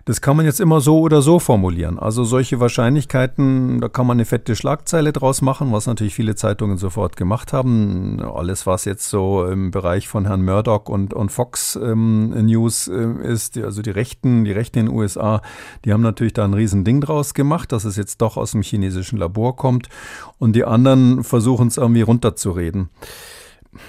[0.05, 1.99] Das kann man jetzt immer so oder so formulieren.
[1.99, 6.77] Also solche Wahrscheinlichkeiten, da kann man eine fette Schlagzeile draus machen, was natürlich viele Zeitungen
[6.77, 8.21] sofort gemacht haben.
[8.21, 13.11] Alles, was jetzt so im Bereich von Herrn Murdoch und, und Fox ähm, News äh,
[13.21, 15.41] ist, also die Rechten, die Rechten in den USA,
[15.83, 19.19] die haben natürlich da ein Riesending draus gemacht, dass es jetzt doch aus dem chinesischen
[19.19, 19.89] Labor kommt.
[20.37, 22.78] Und die anderen versuchen es irgendwie runterzureden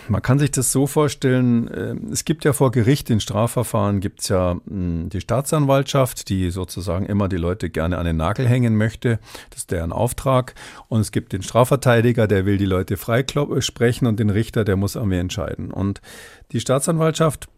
[0.09, 4.21] man kann sich das so vorstellen, äh, es gibt ja vor Gericht in Strafverfahren gibt
[4.21, 8.77] es ja hm, die Staatsanwaltschaft, die sozusagen immer die Leute gerne an den Nagel hängen
[8.77, 9.19] möchte.
[9.51, 10.55] Das ist deren Auftrag.
[10.89, 14.97] Und es gibt den Strafverteidiger, der will die Leute freisprechen und den Richter, der muss
[14.97, 15.71] irgendwie entscheiden.
[15.71, 16.03] Und
[16.53, 17.49] die Staatsanwaltschaft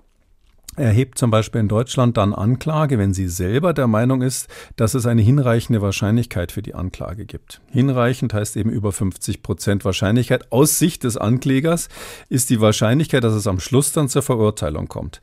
[0.76, 5.06] erhebt zum Beispiel in Deutschland dann Anklage, wenn sie selber der Meinung ist, dass es
[5.06, 7.60] eine hinreichende Wahrscheinlichkeit für die Anklage gibt.
[7.70, 10.50] Hinreichend heißt eben über 50 Prozent Wahrscheinlichkeit.
[10.50, 11.88] Aus Sicht des Anklägers
[12.28, 15.20] ist die Wahrscheinlichkeit, dass es am Schluss dann zur Verurteilung kommt.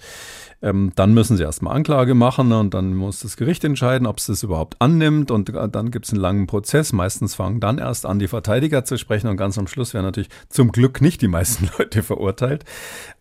[0.61, 4.17] Ähm, dann müssen sie erstmal Anklage machen ne, und dann muss das Gericht entscheiden, ob
[4.17, 6.91] es das überhaupt annimmt und äh, dann gibt es einen langen Prozess.
[6.91, 10.29] Meistens fangen dann erst an, die Verteidiger zu sprechen und ganz am Schluss werden natürlich
[10.49, 12.65] zum Glück nicht die meisten Leute verurteilt.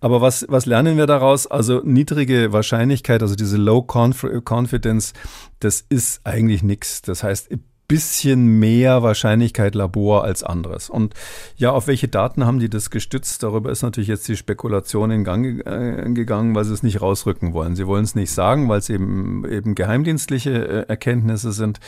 [0.01, 1.47] Aber was, was lernen wir daraus?
[1.47, 5.13] Also niedrige Wahrscheinlichkeit, also diese Low Confidence,
[5.61, 7.03] das ist eigentlich nichts.
[7.03, 7.51] Das heißt,
[7.89, 10.91] bisschen mehr Wahrscheinlichkeit Labor als anderes.
[10.91, 11.15] Und
[11.57, 13.43] ja, auf welche Daten haben die das gestützt?
[13.43, 17.55] Darüber ist natürlich jetzt die Spekulation in Gang äh, gegangen, weil sie es nicht rausrücken
[17.55, 17.77] wollen.
[17.77, 21.81] Sie wollen es nicht sagen, weil es eben, eben geheimdienstliche äh, Erkenntnisse sind.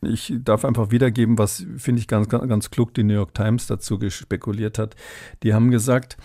[0.00, 3.98] Ich darf einfach wiedergeben, was finde ich ganz, ganz klug die New York Times dazu
[4.10, 4.94] spekuliert hat.
[5.42, 6.16] Die haben gesagt,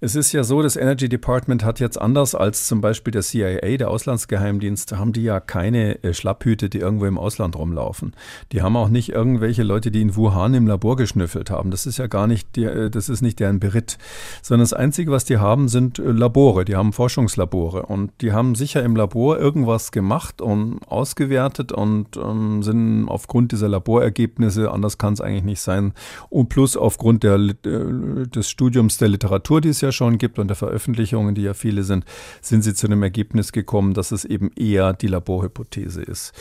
[0.00, 3.76] es ist ja so, das Energy Department hat jetzt anders als zum Beispiel der CIA,
[3.76, 8.14] der Auslandsgeheimdienst, haben die ja keine äh, Schlapphüte, die irgendwo im Ausland rumlaufen.
[8.52, 11.70] Die haben auch nicht irgendwelche Leute, die in Wuhan im Labor geschnüffelt haben.
[11.70, 13.98] Das ist ja gar nicht, die, äh, das ist nicht deren Beritt.
[14.42, 16.64] Sondern das Einzige, was die haben, sind äh, Labore.
[16.64, 17.86] Die haben Forschungslabore.
[17.86, 23.68] Und die haben sicher im Labor irgendwas gemacht und ausgewertet und ähm, sind aufgrund dieser
[23.68, 25.94] Laborergebnisse, anders kann es eigentlich nicht sein,
[26.28, 30.48] und plus aufgrund der, des Studiums der Literatur, die es ja ja schon gibt und
[30.48, 32.04] der Veröffentlichungen, die ja viele sind,
[32.40, 36.32] sind sie zu dem Ergebnis gekommen, dass es eben eher die Laborhypothese ist.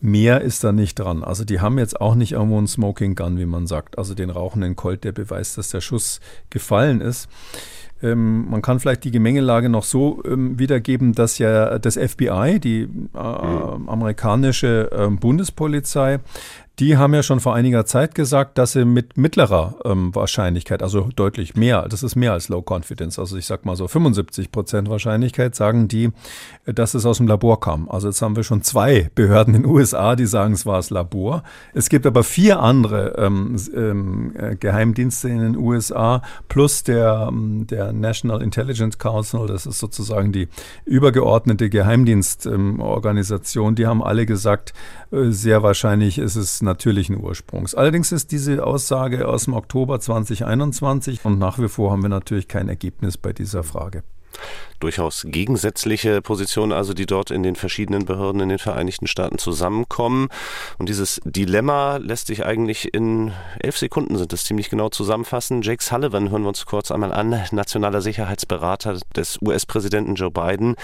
[0.00, 1.22] Mehr ist da nicht dran.
[1.22, 4.30] Also die haben jetzt auch nicht irgendwo einen Smoking Gun, wie man sagt, also den
[4.30, 7.28] rauchenden Colt, der beweist, dass der Schuss gefallen ist.
[8.02, 12.82] Ähm, man kann vielleicht die Gemengelage noch so ähm, wiedergeben, dass ja das FBI, die
[12.82, 13.88] äh, mhm.
[13.88, 16.20] amerikanische äh, Bundespolizei,
[16.78, 21.08] die haben ja schon vor einiger Zeit gesagt, dass sie mit mittlerer ähm, Wahrscheinlichkeit, also
[21.16, 24.90] deutlich mehr, das ist mehr als Low Confidence, also ich sag mal so 75 Prozent
[24.90, 26.10] Wahrscheinlichkeit, sagen die,
[26.66, 27.88] äh, dass es aus dem Labor kam.
[27.88, 30.90] Also jetzt haben wir schon zwei Behörden in den USA, die sagen, es war das
[30.90, 31.44] Labor.
[31.72, 37.66] Es gibt aber vier andere ähm, ähm, äh, Geheimdienste in den USA plus der, ähm,
[37.66, 40.48] der National Intelligence Council, das ist sozusagen die
[40.84, 44.74] übergeordnete Geheimdienstorganisation, die haben alle gesagt,
[45.10, 47.74] sehr wahrscheinlich ist es natürlichen Ursprungs.
[47.74, 52.48] Allerdings ist diese Aussage aus dem Oktober 2021 und nach wie vor haben wir natürlich
[52.48, 54.02] kein Ergebnis bei dieser Frage
[54.80, 60.28] durchaus gegensätzliche Positionen, also die dort in den verschiedenen Behörden in den Vereinigten Staaten zusammenkommen.
[60.78, 65.62] Und dieses Dilemma lässt sich eigentlich in elf Sekunden sind es ziemlich genau zusammenfassen.
[65.62, 70.76] Jake Sullivan hören wir uns kurz einmal an, nationaler Sicherheitsberater des US-Präsidenten Joe Biden,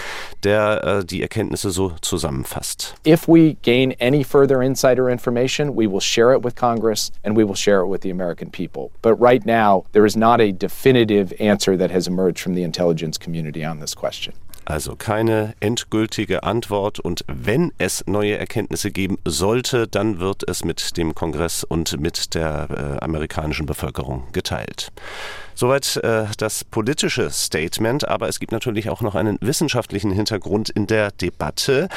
[0.43, 2.95] der äh, die Erkenntnisse so zusammenfasst.
[3.05, 7.45] If we gain any further insider information, we will share it with Congress and we
[7.45, 8.91] will share it with the American people.
[9.01, 13.17] But right now, there is not a definitive answer that has emerged from the intelligence
[13.17, 14.33] community on this question.
[14.65, 20.95] Also keine endgültige Antwort und wenn es neue Erkenntnisse geben sollte, dann wird es mit
[20.95, 24.93] dem Kongress und mit der äh, amerikanischen Bevölkerung geteilt.
[25.55, 30.85] Soweit äh, das politische Statement, aber es gibt natürlich auch noch einen wissenschaftlichen Hintergrund in
[30.87, 31.89] der Debatte.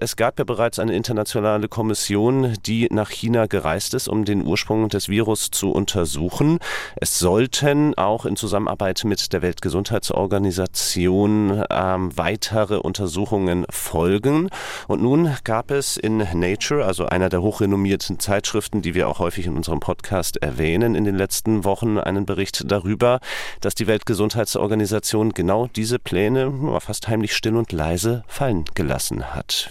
[0.00, 4.88] Es gab ja bereits eine internationale Kommission, die nach China gereist ist, um den Ursprung
[4.88, 6.60] des Virus zu untersuchen.
[6.96, 14.48] Es sollten auch in Zusammenarbeit mit der Weltgesundheitsorganisation ähm, weitere Untersuchungen folgen.
[14.88, 19.46] Und nun gab es in Nature, also einer der hochrenommierten Zeitschriften, die wir auch häufig
[19.46, 23.20] in unserem Podcast erwähnen, in den letzten Wochen einen Bericht darüber, darüber,
[23.60, 29.70] dass die Weltgesundheitsorganisation genau diese Pläne fast heimlich still und leise fallen gelassen hat.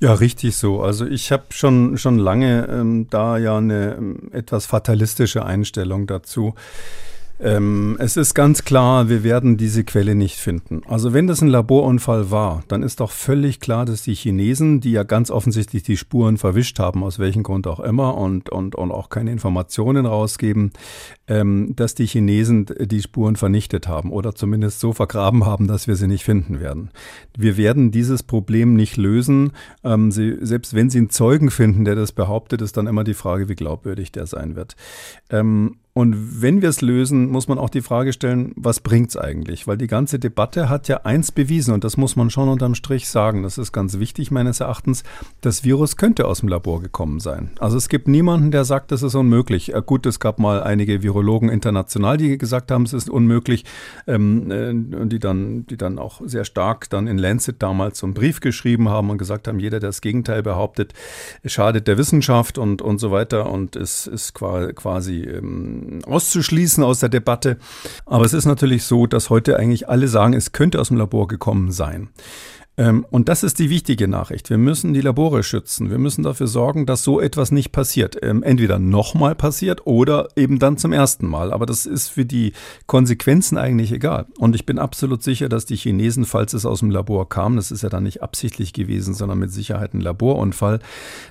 [0.00, 0.80] Ja, richtig so.
[0.82, 6.54] Also ich habe schon, schon lange ähm, da ja eine ähm, etwas fatalistische Einstellung dazu.
[7.40, 10.82] Ähm, es ist ganz klar, wir werden diese Quelle nicht finden.
[10.88, 14.90] Also wenn das ein Laborunfall war, dann ist doch völlig klar, dass die Chinesen, die
[14.90, 18.90] ja ganz offensichtlich die Spuren verwischt haben, aus welchem Grund auch immer, und, und, und
[18.90, 20.72] auch keine Informationen rausgeben,
[21.28, 25.94] ähm, dass die Chinesen die Spuren vernichtet haben oder zumindest so vergraben haben, dass wir
[25.94, 26.90] sie nicht finden werden.
[27.36, 29.52] Wir werden dieses Problem nicht lösen.
[29.84, 33.14] Ähm, sie, selbst wenn Sie einen Zeugen finden, der das behauptet, ist dann immer die
[33.14, 34.74] Frage, wie glaubwürdig der sein wird.
[35.98, 39.66] Und wenn wir es lösen, muss man auch die Frage stellen, was bringt es eigentlich?
[39.66, 43.08] Weil die ganze Debatte hat ja eins bewiesen, und das muss man schon unterm Strich
[43.08, 45.02] sagen, das ist ganz wichtig meines Erachtens,
[45.40, 47.50] das Virus könnte aus dem Labor gekommen sein.
[47.58, 49.74] Also es gibt niemanden, der sagt, das ist unmöglich.
[49.74, 53.64] Äh, gut, es gab mal einige Virologen international, die gesagt haben, es ist unmöglich,
[54.06, 58.14] ähm, äh, die, dann, die dann auch sehr stark dann in Lancet damals so einen
[58.14, 60.94] Brief geschrieben haben und gesagt haben, jeder, der das Gegenteil behauptet,
[61.44, 67.08] schadet der Wissenschaft und, und so weiter und es ist quasi ähm, auszuschließen aus der
[67.08, 67.58] Debatte.
[68.06, 71.28] Aber es ist natürlich so, dass heute eigentlich alle sagen, es könnte aus dem Labor
[71.28, 72.08] gekommen sein.
[72.78, 74.50] Ähm, und das ist die wichtige Nachricht.
[74.50, 75.90] Wir müssen die Labore schützen.
[75.90, 78.16] Wir müssen dafür sorgen, dass so etwas nicht passiert.
[78.22, 81.52] Ähm, entweder nochmal passiert oder eben dann zum ersten Mal.
[81.52, 82.52] Aber das ist für die
[82.86, 84.26] Konsequenzen eigentlich egal.
[84.38, 87.72] Und ich bin absolut sicher, dass die Chinesen, falls es aus dem Labor kam, das
[87.72, 90.78] ist ja dann nicht absichtlich gewesen, sondern mit Sicherheit ein Laborunfall,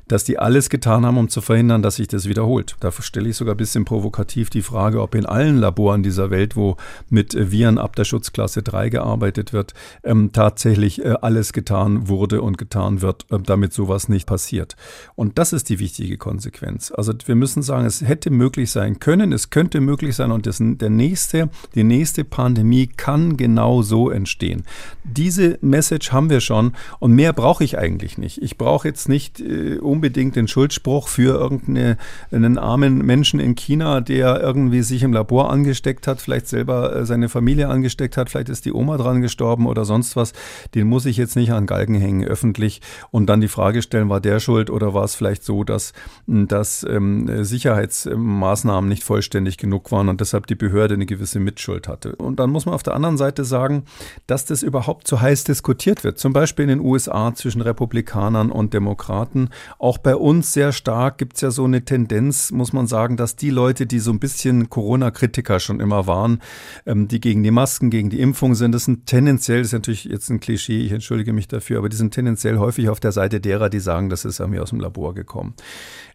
[0.10, 2.76] dass die alles getan haben, um zu verhindern, dass sich das wiederholt.
[2.82, 6.58] Da stelle ich sogar ein bisschen provokativ die Frage, ob in allen Laboren dieser Welt,
[6.58, 6.76] wo
[7.10, 12.42] mit Viren ab der Schutzklasse 3 gearbeitet wird, ähm, tatsächlich äh, alle alles getan wurde
[12.42, 14.76] und getan wird, äh, damit sowas nicht passiert.
[15.16, 16.92] Und das ist die wichtige Konsequenz.
[16.92, 20.58] Also wir müssen sagen, es hätte möglich sein können, es könnte möglich sein und das,
[20.60, 24.64] der nächste, die nächste Pandemie kann genau so entstehen.
[25.04, 28.42] Diese Message haben wir schon und mehr brauche ich eigentlich nicht.
[28.42, 34.42] Ich brauche jetzt nicht äh, unbedingt den Schuldspruch für irgendeinen armen Menschen in China, der
[34.42, 38.66] irgendwie sich im Labor angesteckt hat, vielleicht selber äh, seine Familie angesteckt hat, vielleicht ist
[38.66, 40.34] die Oma dran gestorben oder sonst was.
[40.74, 44.10] Den muss ich jetzt jetzt nicht an Galgen hängen öffentlich und dann die Frage stellen,
[44.10, 45.94] war der schuld oder war es vielleicht so, dass,
[46.26, 52.16] dass ähm, Sicherheitsmaßnahmen nicht vollständig genug waren und deshalb die Behörde eine gewisse Mitschuld hatte.
[52.16, 53.84] Und dann muss man auf der anderen Seite sagen,
[54.26, 56.18] dass das überhaupt so heiß diskutiert wird.
[56.18, 59.50] Zum Beispiel in den USA zwischen Republikanern und Demokraten.
[59.78, 63.36] Auch bei uns sehr stark gibt es ja so eine Tendenz, muss man sagen, dass
[63.36, 66.42] die Leute, die so ein bisschen Corona-Kritiker schon immer waren,
[66.86, 70.06] ähm, die gegen die Masken, gegen die Impfung sind, das sind tendenziell, das ist natürlich
[70.06, 73.12] jetzt ein Klischee, ich entschuldige entschuldige mich dafür, aber die sind tendenziell häufig auf der
[73.12, 75.56] Seite derer, die sagen, das ist mir aus dem Labor gekommen.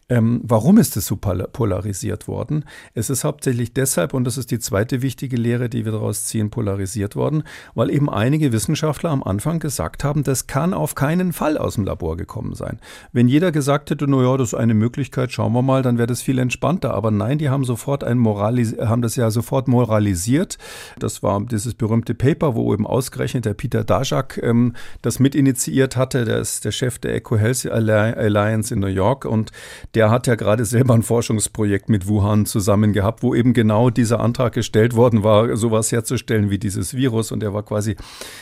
[0.09, 2.65] Ähm, warum ist es so polarisiert worden?
[2.93, 6.49] Es ist hauptsächlich deshalb, und das ist die zweite wichtige Lehre, die wir daraus ziehen,
[6.49, 11.57] polarisiert worden, weil eben einige Wissenschaftler am Anfang gesagt haben, das kann auf keinen Fall
[11.57, 12.79] aus dem Labor gekommen sein.
[13.11, 16.21] Wenn jeder gesagt hätte, naja, das ist eine Möglichkeit, schauen wir mal, dann wäre das
[16.21, 16.93] viel entspannter.
[16.93, 20.57] Aber nein, die haben sofort ein Moralis haben das ja sofort moralisiert.
[20.99, 26.25] Das war dieses berühmte Paper, wo eben ausgerechnet der Peter Daszak ähm, das mitinitiiert hatte.
[26.25, 29.51] Der ist der Chef der Eco Health Alliance in New York und
[29.95, 34.19] der hat ja gerade selber ein Forschungsprojekt mit Wuhan zusammen gehabt, wo eben genau dieser
[34.19, 37.31] Antrag gestellt worden war, sowas herzustellen wie dieses Virus.
[37.31, 37.95] Und er war quasi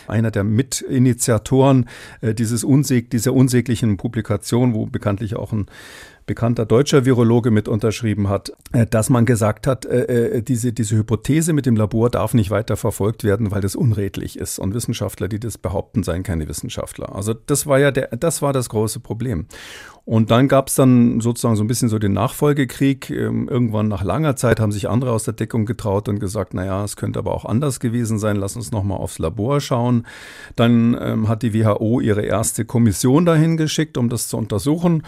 [0.07, 1.89] einer der Mitinitiatoren
[2.21, 5.65] äh, dieses Unseg, dieser unsäglichen Publikation, wo bekanntlich auch ein
[6.25, 11.51] bekannter deutscher Virologe mit unterschrieben hat, äh, dass man gesagt hat, äh, diese, diese Hypothese
[11.51, 14.59] mit dem Labor darf nicht weiter verfolgt werden, weil das unredlich ist.
[14.59, 17.13] Und Wissenschaftler, die das behaupten, seien keine Wissenschaftler.
[17.13, 19.47] Also das war ja der, das war das große Problem.
[20.03, 23.11] Und dann gab es dann sozusagen so ein bisschen so den Nachfolgekrieg.
[23.11, 26.83] Ähm, irgendwann nach langer Zeit haben sich andere aus der Deckung getraut und gesagt, naja,
[26.83, 30.07] es könnte aber auch anders gewesen sein, lass uns nochmal aufs Labor schauen.
[30.55, 35.03] Dann ähm, hat die WHO ihre erste Kommission dahin geschickt, um das zu untersuchen.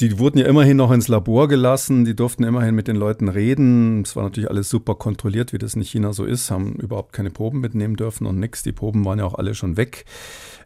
[0.00, 4.02] Die wurden ja immerhin noch ins Labor gelassen, die durften immerhin mit den Leuten reden.
[4.02, 7.30] Es war natürlich alles super kontrolliert, wie das in China so ist, haben überhaupt keine
[7.30, 8.62] Proben mitnehmen dürfen und nichts.
[8.62, 10.04] Die Proben waren ja auch alle schon weg.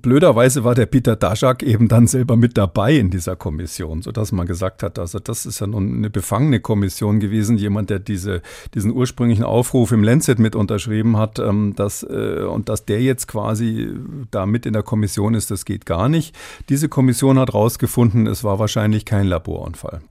[0.07, 4.47] Blöderweise war der Peter Daschak eben dann selber mit dabei in dieser Kommission, sodass man
[4.47, 8.41] gesagt hat, also das ist ja nun eine befangene Kommission gewesen, jemand, der diese,
[8.73, 13.27] diesen ursprünglichen Aufruf im Lancet mit unterschrieben hat, ähm, dass, äh, und dass der jetzt
[13.27, 13.91] quasi
[14.31, 16.37] da mit in der Kommission ist, das geht gar nicht.
[16.69, 20.03] Diese Kommission hat rausgefunden, es war wahrscheinlich kein Laborunfall.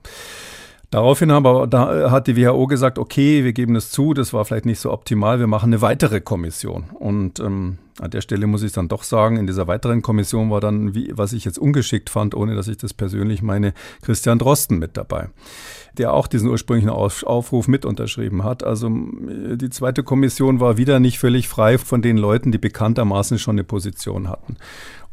[0.90, 4.66] Daraufhin aber, da hat die WHO gesagt, okay, wir geben es zu, das war vielleicht
[4.66, 6.84] nicht so optimal, wir machen eine weitere Kommission.
[6.94, 10.60] Und ähm, An der Stelle muss ich dann doch sagen, in dieser weiteren Kommission war
[10.60, 14.78] dann, wie, was ich jetzt ungeschickt fand, ohne dass ich das persönlich meine, Christian Drosten
[14.78, 15.28] mit dabei
[15.98, 18.64] der auch diesen ursprünglichen Aufruf mit unterschrieben hat.
[18.64, 23.56] Also die zweite Kommission war wieder nicht völlig frei von den Leuten, die bekanntermaßen schon
[23.56, 24.56] eine Position hatten.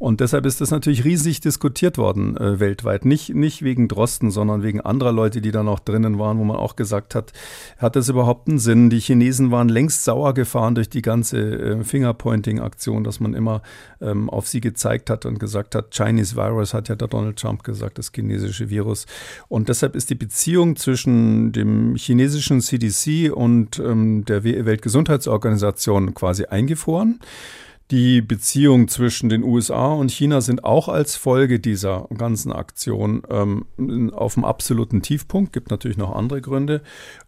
[0.03, 3.05] Und deshalb ist das natürlich riesig diskutiert worden äh, weltweit.
[3.05, 6.57] Nicht, nicht wegen Drosten, sondern wegen anderer Leute, die da noch drinnen waren, wo man
[6.57, 7.31] auch gesagt hat,
[7.77, 8.89] hat das überhaupt einen Sinn?
[8.89, 13.61] Die Chinesen waren längst sauer gefahren durch die ganze äh, Fingerpointing-Aktion, dass man immer
[14.01, 17.63] ähm, auf sie gezeigt hat und gesagt hat, Chinese Virus hat ja der Donald Trump
[17.63, 19.05] gesagt, das chinesische Virus.
[19.47, 27.21] Und deshalb ist die Beziehung zwischen dem chinesischen CDC und ähm, der Weltgesundheitsorganisation quasi eingefroren.
[27.91, 34.11] Die Beziehungen zwischen den USA und China sind auch als Folge dieser ganzen Aktion ähm,
[34.13, 35.53] auf dem absoluten Tiefpunkt.
[35.53, 36.81] Gibt natürlich noch andere Gründe.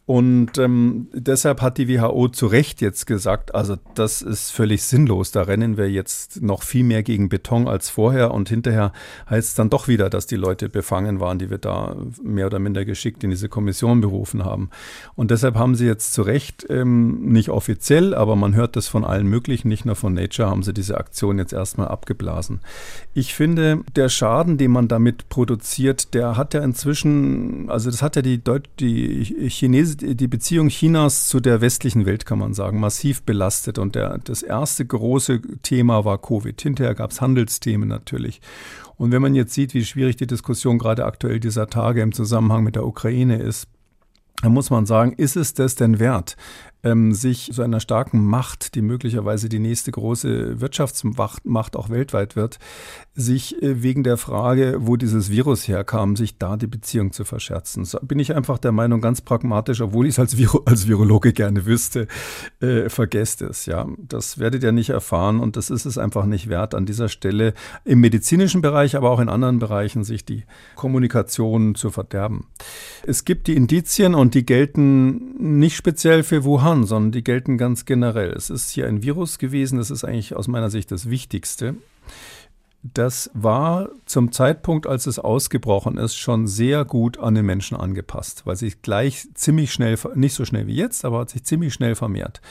[0.08, 5.32] Und ähm, deshalb hat die WHO zu Recht jetzt gesagt, also das ist völlig sinnlos.
[5.32, 8.32] Da rennen wir jetzt noch viel mehr gegen Beton als vorher.
[8.32, 8.92] Und hinterher
[9.28, 12.60] heißt es dann doch wieder, dass die Leute befangen waren, die wir da mehr oder
[12.60, 14.70] minder geschickt in diese Kommission berufen haben.
[15.16, 19.06] Und deshalb haben sie jetzt zu Recht, ähm, nicht offiziell, aber man hört das von
[19.06, 22.60] allen möglichen, nicht nur von Nature, haben sie diese Aktion jetzt erstmal abgeblasen.
[23.16, 28.16] Ich finde, der Schaden, den man damit produziert, der hat ja inzwischen, also das hat
[28.16, 32.80] ja die, Deut die Chinesen die Beziehung Chinas zu der westlichen Welt, kann man sagen,
[32.80, 33.78] massiv belastet.
[33.78, 36.60] Und der, das erste große Thema war Covid.
[36.62, 38.42] Hinterher gab es Handelsthemen natürlich.
[38.98, 42.64] Und wenn man jetzt sieht, wie schwierig die Diskussion gerade aktuell dieser Tage im Zusammenhang
[42.64, 43.68] mit der Ukraine ist,
[44.42, 46.36] dann muss man sagen, ist es das denn wert,
[46.84, 52.60] ähm, sich so einer starken Macht, die möglicherweise die nächste große Wirtschaftsmacht auch weltweit wird,
[53.16, 57.86] sich äh, wegen der Frage, wo dieses Virus herkam, sich da die Beziehung zu verscherzen.
[57.86, 61.32] So bin ich einfach der Meinung, ganz pragmatisch, obwohl ich es als, Viro als Virologe
[61.32, 62.08] gerne wüsste,
[62.60, 63.66] äh, vergesst es.
[63.66, 67.10] Ja, das werdet ihr nicht erfahren und das ist es einfach nicht wert, an dieser
[67.10, 67.54] Stelle
[67.86, 70.44] im medizinischen Bereich, aber auch in anderen Bereichen sich die
[70.76, 72.48] Kommunikation zu verderben.
[73.08, 77.58] Es gibt die Indizien und die gelten nicht speziell für Wuhan Wuhan, sondern die gelten
[77.58, 78.32] ganz generell.
[78.32, 81.76] Es ist hier ein Virus gewesen, das ist eigentlich aus meiner Sicht das Wichtigste.
[82.94, 88.46] Das war zum Zeitpunkt, als es ausgebrochen ist, schon sehr gut an den Menschen angepasst,
[88.46, 91.96] weil sich gleich ziemlich schnell, nicht so schnell wie jetzt, aber hat sich ziemlich schnell
[91.96, 92.42] vermehrt.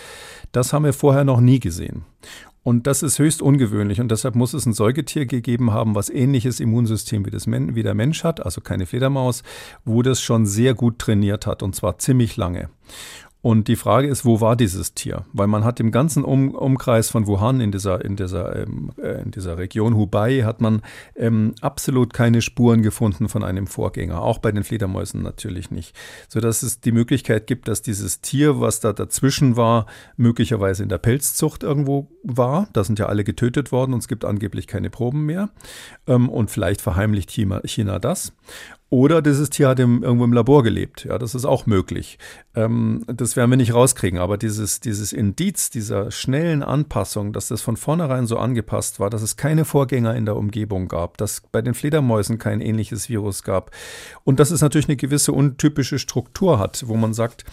[0.50, 2.04] Das haben wir vorher noch nie gesehen.
[2.64, 6.58] Und das ist höchst ungewöhnlich und deshalb muss es ein Säugetier gegeben haben, was ähnliches
[6.58, 9.42] Immunsystem wie, das wie der Mensch hat, also keine Fledermaus,
[9.84, 12.70] wo das schon sehr gut trainiert hat und zwar ziemlich lange.
[13.44, 15.26] Und die Frage ist, wo war dieses Tier?
[15.34, 19.20] Weil man hat im ganzen um Umkreis von Wuhan, in dieser, in dieser, ähm, äh,
[19.20, 20.80] in dieser Region Hubei, hat man
[21.14, 24.22] ähm, absolut keine Spuren gefunden von einem Vorgänger.
[24.22, 25.94] Auch bei den Fledermäusen natürlich nicht.
[26.26, 29.84] Sodass es die Möglichkeit gibt, dass dieses Tier, was da dazwischen war,
[30.16, 32.68] möglicherweise in der Pelzzucht irgendwo war.
[32.72, 35.50] Da sind ja alle getötet worden und es gibt angeblich keine Proben mehr.
[36.06, 38.32] Ähm, und vielleicht verheimlicht China, China das.
[38.94, 41.04] Oder dieses Tier hat im, irgendwo im Labor gelebt.
[41.04, 42.16] Ja, das ist auch möglich.
[42.54, 44.20] Ähm, das werden wir nicht rauskriegen.
[44.20, 49.22] Aber dieses, dieses Indiz dieser schnellen Anpassung, dass das von vornherein so angepasst war, dass
[49.22, 53.72] es keine Vorgänger in der Umgebung gab, dass bei den Fledermäusen kein ähnliches Virus gab
[54.22, 57.44] und dass es natürlich eine gewisse untypische Struktur hat, wo man sagt,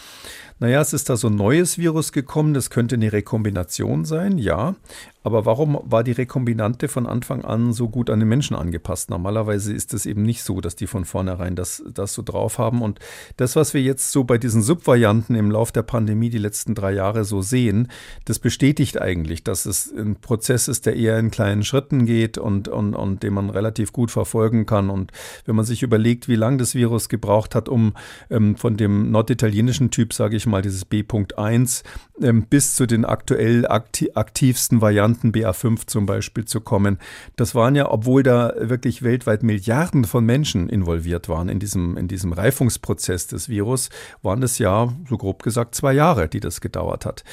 [0.61, 4.75] naja, es ist da so ein neues Virus gekommen, das könnte eine Rekombination sein, ja.
[5.23, 9.11] Aber warum war die Rekombinante von Anfang an so gut an den Menschen angepasst?
[9.11, 12.81] Normalerweise ist es eben nicht so, dass die von vornherein das, das so drauf haben.
[12.81, 12.99] Und
[13.37, 16.93] das, was wir jetzt so bei diesen Subvarianten im Lauf der Pandemie die letzten drei
[16.93, 17.89] Jahre so sehen,
[18.25, 22.67] das bestätigt eigentlich, dass es ein Prozess ist, der eher in kleinen Schritten geht und,
[22.67, 24.89] und, und den man relativ gut verfolgen kann.
[24.89, 25.11] Und
[25.45, 27.93] wenn man sich überlegt, wie lange das Virus gebraucht hat, um
[28.31, 31.83] ähm, von dem norditalienischen Typ, sage ich mal, dieses B.1
[32.21, 36.97] ähm, bis zu den aktuell akti aktivsten Varianten BA5 zum Beispiel zu kommen.
[37.35, 42.07] Das waren ja, obwohl da wirklich weltweit Milliarden von Menschen involviert waren in diesem, in
[42.07, 43.89] diesem Reifungsprozess des Virus,
[44.21, 47.23] waren es ja, so grob gesagt, zwei Jahre, die das gedauert hat.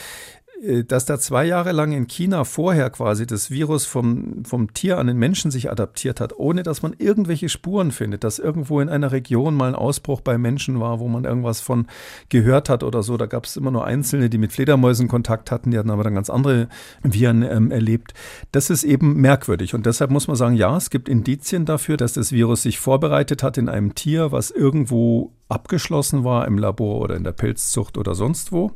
[0.63, 4.99] Äh, dass da zwei Jahre lang in China vorher quasi das Virus vom, vom Tier
[4.99, 8.89] an den Menschen sich adaptiert hat, ohne dass man irgendwelche Spuren findet, dass irgendwo in
[8.89, 11.87] einer Region mal ein Ausbruch bei Menschen war, wo man irgendwas von
[12.29, 13.17] gehört hat oder so.
[13.17, 16.15] Da gab es immer nur Einzelne, die mit Fledermäusen Kontakt hatten, die hatten aber dann
[16.15, 16.69] ganz andere
[17.03, 18.15] Viren ähm, erlebt.
[18.53, 22.15] Das ist eben merkwürdig und deshalb muss man sagen, ja, es gibt Indizien dafür, dass
[22.15, 27.17] das Virus sich vorbereitet hat in einem Tier, was irgendwo abgeschlossen war im Labor oder
[27.17, 28.73] in der Pilzzucht oder sonst wo.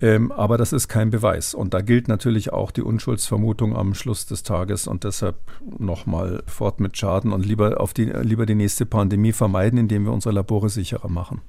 [0.00, 1.54] Ähm, aber das ist kein Beweis.
[1.54, 5.36] Und da gilt natürlich auch die Unschuldsvermutung am Schluss des Tages und deshalb
[5.78, 10.12] nochmal fort mit Schaden und lieber, auf die, lieber die nächste Pandemie vermeiden, indem wir
[10.12, 11.40] unsere Labore sicherer machen.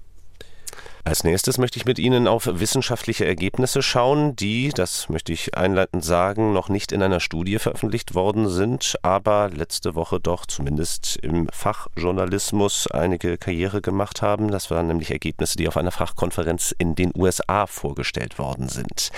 [1.08, 6.04] Als nächstes möchte ich mit Ihnen auf wissenschaftliche Ergebnisse schauen, die, das möchte ich einleitend
[6.04, 11.48] sagen, noch nicht in einer Studie veröffentlicht worden sind, aber letzte Woche doch zumindest im
[11.54, 14.50] Fachjournalismus einige Karriere gemacht haben.
[14.50, 19.12] Das waren nämlich Ergebnisse, die auf einer Fachkonferenz in den USA vorgestellt worden sind.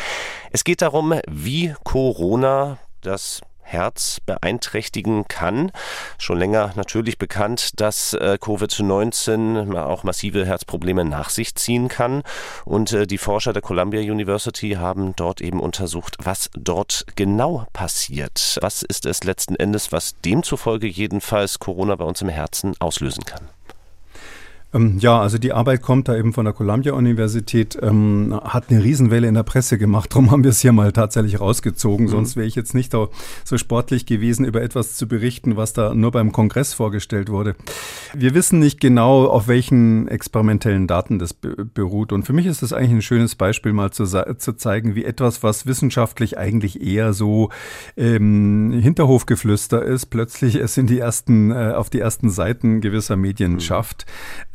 [0.51, 5.71] Es geht darum, wie Corona das Herz beeinträchtigen kann.
[6.17, 12.23] Schon länger natürlich bekannt, dass äh, Covid-19 auch massive Herzprobleme nach sich ziehen kann.
[12.63, 18.57] Und äh, die Forscher der Columbia University haben dort eben untersucht, was dort genau passiert.
[18.61, 23.49] Was ist es letzten Endes, was demzufolge jedenfalls Corona bei uns im Herzen auslösen kann?
[24.73, 29.27] Ähm, ja, also die Arbeit kommt da eben von der Columbia-Universität, ähm, hat eine Riesenwelle
[29.27, 30.11] in der Presse gemacht.
[30.13, 32.07] Darum haben wir es hier mal tatsächlich rausgezogen.
[32.07, 32.09] Mhm.
[32.09, 33.09] Sonst wäre ich jetzt nicht so
[33.55, 37.55] sportlich gewesen, über etwas zu berichten, was da nur beim Kongress vorgestellt wurde.
[38.13, 42.11] Wir wissen nicht genau, auf welchen experimentellen Daten das beruht.
[42.11, 45.43] Und für mich ist das eigentlich ein schönes Beispiel, mal zu, zu zeigen, wie etwas,
[45.43, 47.49] was wissenschaftlich eigentlich eher so
[47.95, 53.53] ähm, Hinterhofgeflüster ist, plötzlich es in die ersten, äh, auf die ersten Seiten gewisser Medien
[53.53, 53.59] mhm.
[53.61, 54.05] schafft.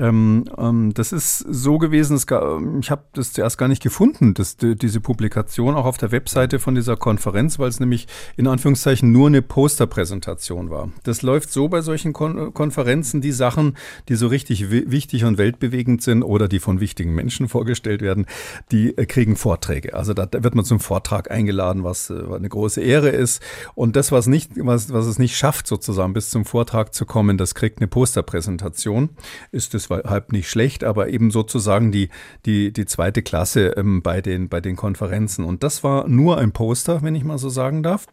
[0.02, 4.34] Ähm, ähm, das ist so gewesen, es gar, ich habe das zuerst gar nicht gefunden,
[4.34, 9.12] das, diese Publikation auch auf der Webseite von dieser Konferenz, weil es nämlich in Anführungszeichen
[9.12, 10.90] nur eine Posterpräsentation war.
[11.04, 13.76] Das läuft so bei solchen Kon Konferenzen, die Sachen,
[14.08, 18.26] die so richtig wichtig und weltbewegend sind oder die von wichtigen Menschen vorgestellt werden,
[18.72, 19.94] die äh, kriegen Vorträge.
[19.94, 23.40] Also da, da, wird man zum Vortrag eingeladen, was äh, eine große Ehre ist.
[23.76, 27.38] Und das, was nicht, was, was es nicht schafft, sozusagen bis zum Vortrag zu kommen,
[27.38, 29.10] das kriegt eine Posterpräsentation.
[29.52, 32.08] Ist das deshalb nicht schlecht, aber eben sozusagen die,
[32.46, 35.44] die, die zweite Klasse ähm, bei, den, bei den Konferenzen.
[35.44, 38.06] Und das war nur ein Poster, wenn ich mal so sagen darf.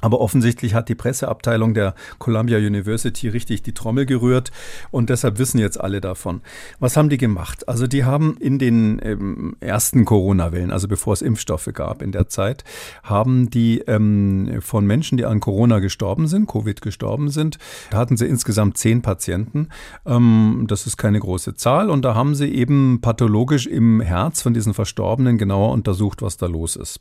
[0.00, 4.52] Aber offensichtlich hat die Presseabteilung der Columbia University richtig die Trommel gerührt
[4.90, 6.42] und deshalb wissen jetzt alle davon.
[6.78, 7.68] Was haben die gemacht?
[7.68, 12.28] Also die haben in den ähm, ersten Corona-Wellen, also bevor es Impfstoffe gab in der
[12.28, 12.64] Zeit,
[13.02, 17.58] haben die ähm, von Menschen, die an Corona gestorben sind, Covid gestorben sind,
[17.92, 19.68] hatten sie insgesamt zehn Patienten.
[20.04, 24.52] Ähm, das ist keine große Zahl und da haben sie eben pathologisch im Herz von
[24.52, 27.00] diesen Verstorbenen genauer untersucht, was da los ist.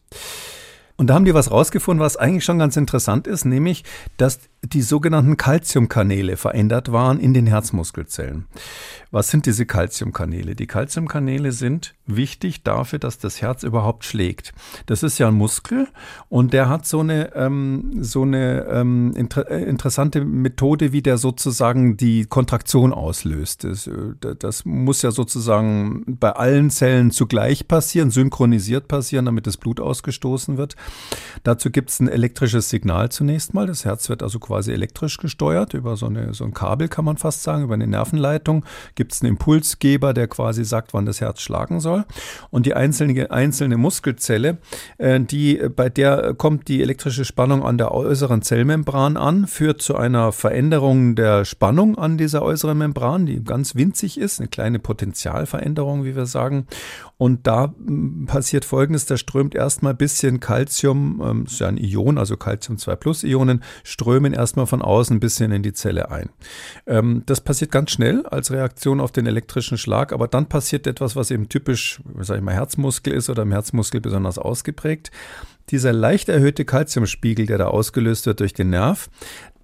[0.95, 3.83] Und da haben die was rausgefunden, was eigentlich schon ganz interessant ist, nämlich,
[4.17, 8.45] dass die sogenannten Calciumkanäle verändert waren in den Herzmuskelzellen.
[9.11, 10.55] Was sind diese Calciumkanäle?
[10.55, 14.53] Die Calciumkanäle sind wichtig dafür, dass das Herz überhaupt schlägt.
[14.87, 15.87] Das ist ja ein Muskel
[16.29, 21.17] und der hat so eine, ähm, so eine ähm, inter äh, interessante Methode, wie der
[21.17, 23.65] sozusagen die Kontraktion auslöst.
[23.65, 29.57] Das, äh, das muss ja sozusagen bei allen Zellen zugleich passieren, synchronisiert passieren, damit das
[29.57, 30.75] Blut ausgestoßen wird.
[31.43, 33.67] Dazu gibt es ein elektrisches Signal zunächst mal.
[33.67, 35.73] Das Herz wird also quasi elektrisch gesteuert.
[35.73, 39.21] Über so, eine, so ein Kabel kann man fast sagen, über eine Nervenleitung gibt es
[39.21, 42.05] einen Impulsgeber, der quasi sagt, wann das Herz schlagen soll.
[42.49, 44.57] Und die einzelne, einzelne Muskelzelle,
[44.97, 49.95] äh, die, bei der kommt die elektrische Spannung an der äußeren Zellmembran an, führt zu
[49.95, 56.03] einer Veränderung der Spannung an dieser äußeren Membran, die ganz winzig ist, eine kleine Potentialveränderung,
[56.03, 56.67] wie wir sagen.
[57.17, 61.77] Und da hm, passiert Folgendes, da strömt erstmal ein bisschen Calcium, ähm, ist ja ein
[61.77, 66.11] Ion, also Calcium 2 Plus Ionen, strömen erstmal von außen ein bisschen in die Zelle
[66.11, 66.29] ein.
[66.85, 71.15] Ähm, das passiert ganz schnell als Reaktion auf den elektrischen Schlag, aber dann passiert etwas,
[71.15, 75.11] was eben typisch, sag ich mal, Herzmuskel ist oder im Herzmuskel besonders ausgeprägt.
[75.69, 79.09] Dieser leicht erhöhte Calciumspiegel, der da ausgelöst wird durch den Nerv,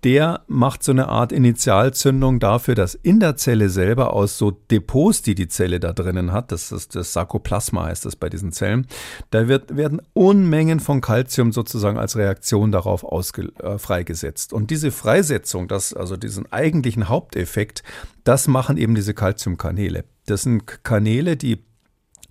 [0.03, 5.21] der macht so eine Art Initialzündung dafür, dass in der Zelle selber aus so Depots,
[5.21, 8.87] die die Zelle da drinnen hat, das ist das Sarkoplasma heißt das bei diesen Zellen,
[9.31, 14.53] da wird, werden Unmengen von Calcium sozusagen als Reaktion darauf ausge, äh, freigesetzt.
[14.53, 17.83] Und diese Freisetzung, das, also diesen eigentlichen Haupteffekt,
[18.23, 20.05] das machen eben diese Calciumkanäle.
[20.25, 21.63] Das sind Kanäle, die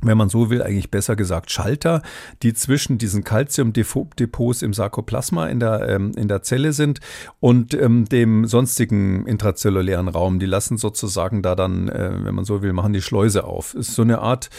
[0.01, 2.03] wenn man so will, eigentlich besser gesagt Schalter,
[2.43, 7.01] die zwischen diesen Calciumdepots im Sarkoplasma in der, ähm, in der Zelle sind
[7.41, 10.39] und ähm, dem sonstigen intrazellulären Raum.
[10.39, 13.75] Die lassen sozusagen da dann, äh, wenn man so will, machen die Schleuse auf.
[13.75, 14.51] Ist so eine Art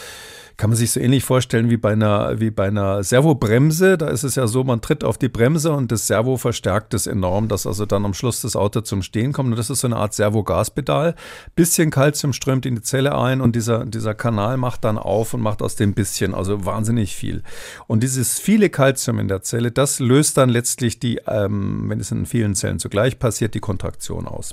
[0.60, 3.97] kann man sich so ähnlich vorstellen wie bei einer, wie bei einer Servobremse.
[3.97, 7.07] Da ist es ja so, man tritt auf die Bremse und das Servo verstärkt es
[7.07, 9.51] enorm, dass also dann am Schluss das Auto zum Stehen kommt.
[9.51, 11.16] Und das ist so eine Art Servogaspedal.
[11.55, 15.39] Bisschen Kalzium strömt in die Zelle ein und dieser, dieser Kanal macht dann auf und
[15.39, 17.41] macht aus dem bisschen, also wahnsinnig viel.
[17.88, 22.12] Und dieses viele Kalzium in der Zelle, das löst dann letztlich die, ähm, wenn es
[22.12, 24.51] in vielen Zellen zugleich passiert, die Kontraktion aus.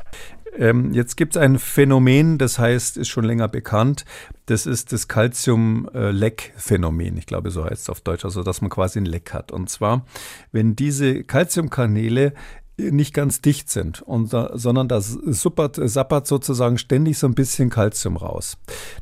[0.58, 4.04] Ähm, jetzt gibt es ein Phänomen, das heißt, ist schon länger bekannt.
[4.46, 7.16] Das ist das Calcium-Leck-Phänomen.
[7.16, 9.52] Ich glaube, so heißt es auf Deutsch, also dass man quasi ein Leck hat.
[9.52, 10.04] Und zwar,
[10.52, 12.32] wenn diese Calciumkanäle
[12.78, 18.18] nicht ganz dicht sind, und, sondern da suppert, sappert sozusagen ständig so ein bisschen Kalzium
[18.18, 18.58] raus.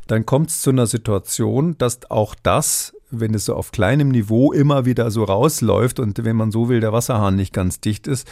[0.06, 4.52] Dann kommt es zu einer Situation, dass auch das wenn es so auf kleinem Niveau
[4.52, 8.26] immer wieder so rausläuft und wenn man so will, der Wasserhahn nicht ganz dicht ist,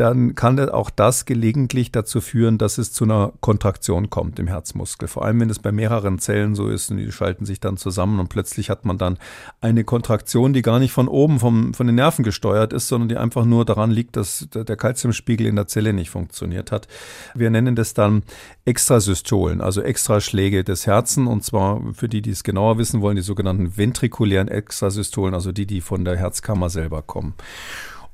[0.00, 5.08] dann kann auch das gelegentlich dazu führen, dass es zu einer Kontraktion kommt im Herzmuskel.
[5.08, 8.18] Vor allem, wenn es bei mehreren Zellen so ist und die schalten sich dann zusammen
[8.18, 9.18] und plötzlich hat man dann
[9.60, 13.18] eine Kontraktion, die gar nicht von oben vom, von den Nerven gesteuert ist, sondern die
[13.18, 16.88] einfach nur daran liegt, dass der Kalziumspiegel in der Zelle nicht funktioniert hat.
[17.34, 18.22] Wir nennen das dann
[18.64, 23.22] Extrasystolen, also Extraschläge des Herzens und zwar für die, die es genauer wissen wollen, die
[23.22, 27.34] sogenannten ventrikulären Extrasystolen, also die, die von der Herzkammer selber kommen.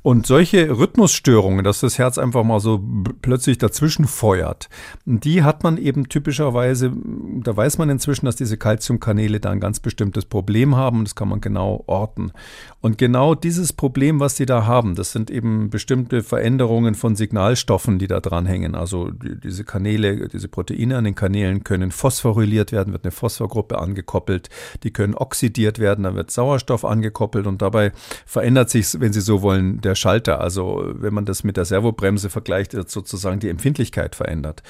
[0.07, 2.81] Und solche Rhythmusstörungen, dass das Herz einfach mal so
[3.23, 4.69] plötzlich dazwischen feuert,
[5.05, 6.93] die hat man eben typischerweise,
[7.43, 11.17] da weiß man inzwischen, dass diese Calciumkanäle da ein ganz bestimmtes Problem haben und das
[11.17, 12.31] kann man genau orten.
[12.81, 17.99] Und genau dieses Problem, was die da haben, das sind eben bestimmte Veränderungen von Signalstoffen,
[17.99, 18.77] die da dranhängen.
[18.77, 23.81] Also die, diese Kanäle, diese Proteine an den Kanälen können phosphoryliert werden, wird eine Phosphorgruppe
[23.81, 24.51] angekoppelt,
[24.85, 27.91] die können oxidiert werden, dann wird Sauerstoff angekoppelt und dabei
[28.25, 30.41] verändert sich, wenn Sie so wollen, der Schalter.
[30.41, 34.63] Also wenn man das mit der Servobremse vergleicht, wird sozusagen die Empfindlichkeit verändert.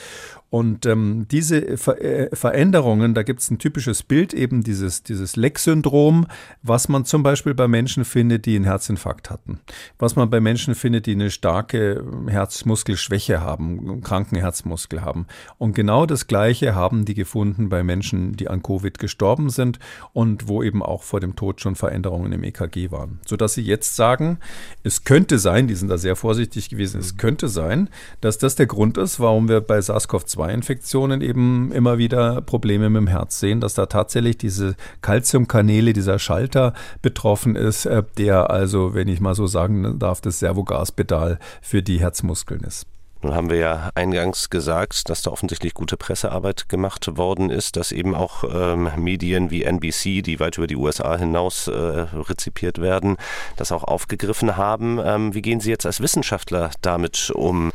[0.48, 5.34] Und ähm, diese Ver äh, Veränderungen, da gibt es ein typisches Bild, eben dieses, dieses
[5.34, 6.26] Leck-Syndrom,
[6.62, 9.58] was man zum Beispiel bei Menschen findet, die einen Herzinfarkt hatten.
[9.98, 15.26] Was man bei Menschen findet, die eine starke Herzmuskelschwäche haben, einen kranken Herzmuskel haben.
[15.58, 19.80] Und genau das Gleiche haben die gefunden bei Menschen, die an Covid gestorben sind
[20.12, 23.18] und wo eben auch vor dem Tod schon Veränderungen im EKG waren.
[23.26, 24.38] Sodass sie jetzt sagen,
[24.84, 27.90] es könnte sein, die sind da sehr vorsichtig gewesen, es könnte sein,
[28.20, 33.00] dass das der Grund ist, warum wir bei SARS-CoV-2 2-Infektionen eben immer wieder Probleme mit
[33.00, 38.94] dem Herz sehen, dass da tatsächlich diese Calciumkanäle, dieser Schalter betroffen ist, äh, der also,
[38.94, 42.86] wenn ich mal so sagen darf, das Servogaspedal für die Herzmuskeln ist.
[43.22, 47.90] Nun haben wir ja eingangs gesagt, dass da offensichtlich gute Pressearbeit gemacht worden ist, dass
[47.90, 53.16] eben auch ähm, Medien wie NBC, die weit über die USA hinaus äh, rezipiert werden,
[53.56, 55.00] das auch aufgegriffen haben.
[55.02, 57.72] Ähm, wie gehen Sie jetzt als Wissenschaftler damit um?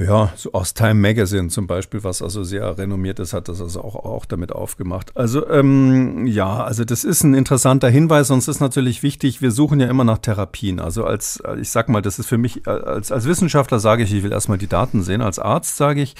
[0.00, 3.82] Ja, so aus Time Magazine zum Beispiel, was also sehr renommiert ist, hat das also
[3.82, 5.14] auch, auch damit aufgemacht.
[5.14, 8.30] Also ähm, ja, also das ist ein interessanter Hinweis.
[8.30, 10.80] Uns ist natürlich wichtig, wir suchen ja immer nach Therapien.
[10.80, 14.22] Also als, ich sag mal, das ist für mich, als, als Wissenschaftler sage ich, ich
[14.22, 15.20] will erstmal die Daten sehen.
[15.20, 16.14] Als Arzt sage ich,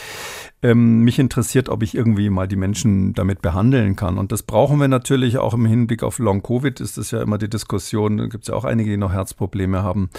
[0.62, 4.18] ähm, mich interessiert, ob ich irgendwie mal die Menschen damit behandeln kann.
[4.18, 7.48] Und das brauchen wir natürlich auch im Hinblick auf Long-Covid, ist das ja immer die
[7.48, 8.18] Diskussion.
[8.18, 10.10] Da gibt es ja auch einige, die noch Herzprobleme haben.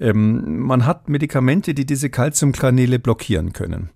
[0.00, 3.90] Ähm, man hat Medikamente, die diese Calciumkanäle blockieren können.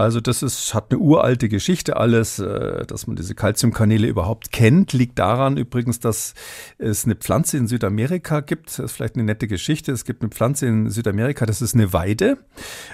[0.00, 4.94] Also das ist, hat eine uralte Geschichte alles, äh, dass man diese Calciumkanäle überhaupt kennt.
[4.94, 6.32] Liegt daran übrigens, dass
[6.78, 8.68] es eine Pflanze in Südamerika gibt.
[8.70, 9.92] Das ist vielleicht eine nette Geschichte.
[9.92, 12.38] Es gibt eine Pflanze in Südamerika, das ist eine Weide.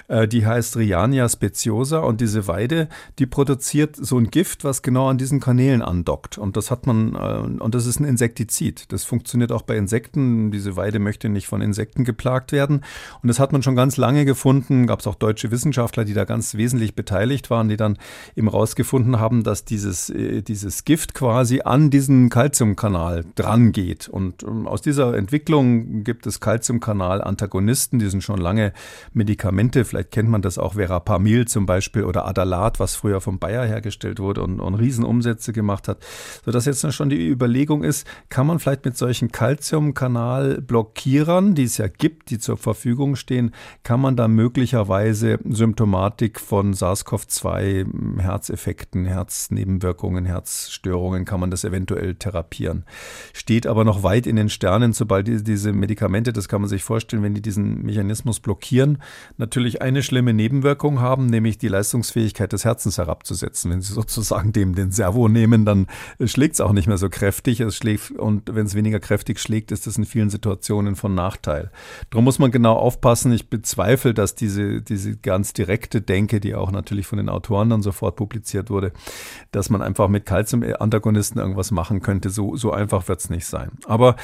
[0.09, 2.89] Äh, die heißt Riania speciosa und diese Weide,
[3.19, 6.37] die produziert so ein Gift, was genau an diesen Kanälen andockt.
[6.37, 8.91] Und das hat man, äh, und das ist ein Insektizid.
[8.91, 10.51] Das funktioniert auch bei Insekten.
[10.51, 12.83] Diese Weide möchte nicht von Insekten geplagt werden.
[13.21, 14.87] Und das hat man schon ganz lange gefunden.
[14.87, 17.97] Gab es auch deutsche Wissenschaftler, die da ganz wesentlich beteiligt waren, die dann
[18.35, 24.09] eben rausgefunden haben, dass dieses, äh, dieses Gift quasi an diesen Calciumkanal dran geht.
[24.09, 28.73] Und ähm, aus dieser Entwicklung gibt es Calciumkanal-Antagonisten, die sind schon lange
[29.13, 29.85] Medikamente.
[29.85, 34.19] Vielleicht kennt man das auch Verapamil zum Beispiel oder Adalat, was früher vom Bayer hergestellt
[34.19, 35.99] wurde und, und Riesenumsätze gemacht hat.
[36.43, 41.87] Sodass jetzt schon die Überlegung ist, kann man vielleicht mit solchen Calciumkanal-Blockierern, die es ja
[41.87, 51.25] gibt, die zur Verfügung stehen, kann man da möglicherweise Symptomatik von SARS-CoV-2 Herzeffekten, Herznebenwirkungen, Herzstörungen
[51.25, 52.85] kann man das eventuell therapieren.
[53.33, 56.83] Steht aber noch weit in den Sternen, sobald die, diese Medikamente, das kann man sich
[56.83, 59.01] vorstellen, wenn die diesen Mechanismus blockieren,
[59.37, 63.71] natürlich eine schlimme Nebenwirkung haben, nämlich die Leistungsfähigkeit des Herzens herabzusetzen.
[63.71, 65.87] Wenn Sie sozusagen dem den Servo nehmen, dann
[66.23, 67.59] schlägt es auch nicht mehr so kräftig.
[67.59, 71.71] Es schlägt, und wenn es weniger kräftig schlägt, ist das in vielen Situationen von Nachteil.
[72.09, 73.31] Darum muss man genau aufpassen.
[73.31, 77.81] Ich bezweifle, dass diese, diese ganz direkte Denke, die auch natürlich von den Autoren dann
[77.81, 78.91] sofort publiziert wurde,
[79.51, 82.29] dass man einfach mit Calcium-Antagonisten irgendwas machen könnte.
[82.29, 83.71] So, so einfach wird es nicht sein.
[83.85, 84.15] Aber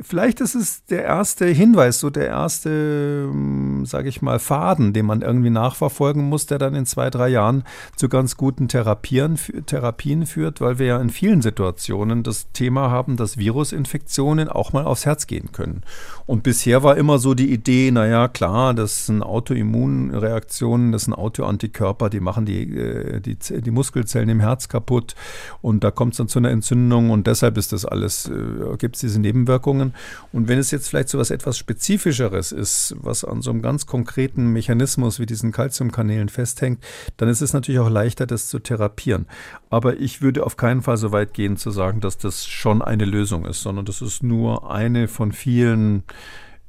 [0.00, 5.06] vielleicht ist es der erste Hinweis, so der erste, hm, sage ich mal, Faden, den
[5.06, 7.64] man irgendwie nachverfolgen muss, der dann in zwei, drei Jahren
[7.96, 13.16] zu ganz guten Therapien, Therapien führt, weil wir ja in vielen Situationen das Thema haben,
[13.16, 15.82] dass Virusinfektionen auch mal aufs Herz gehen können.
[16.26, 21.91] Und bisher war immer so die Idee, naja, klar, das sind Autoimmunreaktionen, das sind Autoantikörper,
[21.92, 25.14] Körper, die machen die, äh, die, die Muskelzellen im Herz kaputt
[25.60, 28.96] und da kommt es dann zu einer Entzündung und deshalb ist das alles, äh, gibt
[28.96, 29.92] es diese Nebenwirkungen.
[30.32, 33.84] Und wenn es jetzt vielleicht so was etwas Spezifischeres ist, was an so einem ganz
[33.86, 36.82] konkreten Mechanismus wie diesen Calciumkanälen festhängt,
[37.18, 39.26] dann ist es natürlich auch leichter, das zu therapieren.
[39.68, 43.04] Aber ich würde auf keinen Fall so weit gehen zu sagen, dass das schon eine
[43.04, 46.04] Lösung ist, sondern das ist nur eine von vielen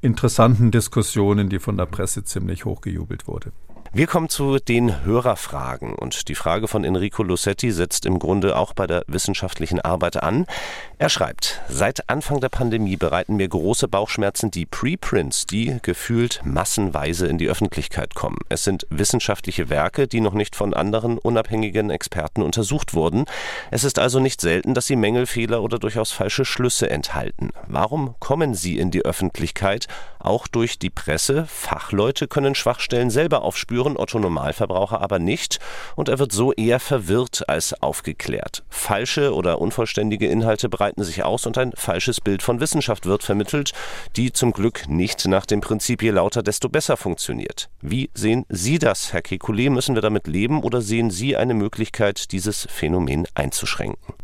[0.02, 3.52] interessanten Diskussionen, die von der Presse ziemlich hochgejubelt wurde.
[3.96, 8.72] Wir kommen zu den Hörerfragen und die Frage von Enrico Lussetti setzt im Grunde auch
[8.72, 10.46] bei der wissenschaftlichen Arbeit an.
[10.98, 17.28] Er schreibt, seit Anfang der Pandemie bereiten mir große Bauchschmerzen die Preprints, die gefühlt massenweise
[17.28, 18.38] in die Öffentlichkeit kommen.
[18.48, 23.26] Es sind wissenschaftliche Werke, die noch nicht von anderen unabhängigen Experten untersucht wurden.
[23.70, 27.52] Es ist also nicht selten, dass sie Mängelfehler oder durchaus falsche Schlüsse enthalten.
[27.68, 29.86] Warum kommen sie in die Öffentlichkeit?
[30.18, 31.46] Auch durch die Presse.
[31.46, 35.58] Fachleute können Schwachstellen selber aufspüren spüren Otto Normalverbraucher aber nicht
[35.94, 38.64] und er wird so eher verwirrt als aufgeklärt.
[38.70, 43.72] Falsche oder unvollständige Inhalte breiten sich aus und ein falsches Bild von Wissenschaft wird vermittelt,
[44.16, 47.68] die zum Glück nicht nach dem Prinzip je lauter, desto besser funktioniert.
[47.82, 49.68] Wie sehen Sie das, Herr Kekulé?
[49.68, 54.14] Müssen wir damit leben oder sehen Sie eine Möglichkeit, dieses Phänomen einzuschränken?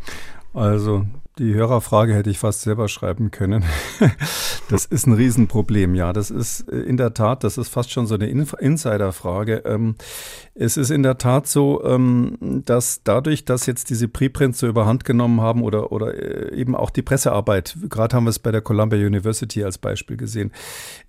[0.55, 1.05] Also
[1.41, 3.65] die Hörerfrage hätte ich fast selber schreiben können.
[4.69, 6.13] Das ist ein Riesenproblem, ja.
[6.13, 9.65] Das ist äh, in der Tat, das ist fast schon so eine Insiderfrage.
[10.55, 15.05] Es ist in der Tat so, ähm, dass dadurch, dass jetzt diese Preprints so überhand
[15.05, 18.61] genommen haben oder, oder äh, eben auch die Pressearbeit, gerade haben wir es bei der
[18.61, 20.51] Columbia University als Beispiel gesehen,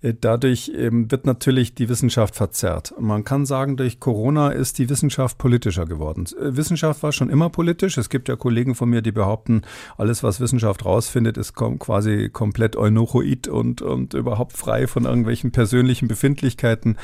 [0.00, 2.94] äh, dadurch ähm, wird natürlich die Wissenschaft verzerrt.
[2.98, 6.24] Man kann sagen, durch Corona ist die Wissenschaft politischer geworden.
[6.38, 7.98] Wissenschaft war schon immer politisch.
[7.98, 9.62] Es gibt ja Kollegen von mir, die behaupten,
[9.98, 16.08] alles, was Wissenschaft rausfindet, ist quasi komplett eunochoid und, und überhaupt frei von irgendwelchen persönlichen
[16.08, 16.96] Befindlichkeiten.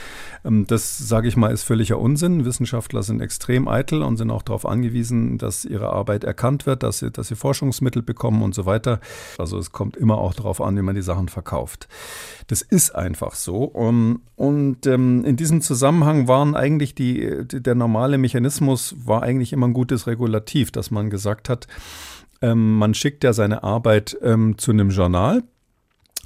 [0.45, 2.38] Ähm, das, sage ich mal, ist völliger Unsinn.
[2.45, 6.99] Wissenschaftler sind extrem eitel und sind auch darauf angewiesen, dass ihre Arbeit erkannt wird, dass
[6.99, 9.01] sie, dass sie Forschungsmittel bekommen und so weiter.
[9.39, 11.89] Also es kommt immer auch darauf an, wie man die Sachen verkauft.
[12.47, 13.65] Das ist einfach so.
[13.65, 19.69] Und, und ähm, in diesem Zusammenhang waren eigentlich die, der normale Mechanismus war eigentlich immer
[19.69, 21.67] ein gutes Regulativ, dass man gesagt hat,
[22.41, 25.43] ähm, man schickt ja seine Arbeit ähm, zu einem Journal.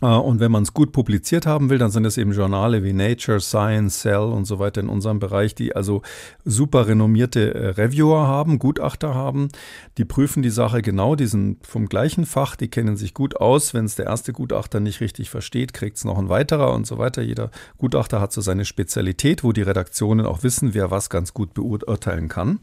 [0.03, 2.93] Äh, und wenn man es gut publiziert haben will, dann sind es eben Journale wie
[2.93, 6.03] Nature, Science, Cell und so weiter in unserem Bereich, die also
[6.45, 9.49] super renommierte äh, Reviewer haben, Gutachter haben.
[9.97, 13.73] Die prüfen die Sache genau, die sind vom gleichen Fach, die kennen sich gut aus.
[13.73, 16.99] Wenn es der erste Gutachter nicht richtig versteht, kriegt es noch ein weiterer und so
[16.99, 17.23] weiter.
[17.23, 21.55] Jeder Gutachter hat so seine Spezialität, wo die Redaktionen auch wissen, wer was ganz gut
[21.55, 22.59] beurteilen kann.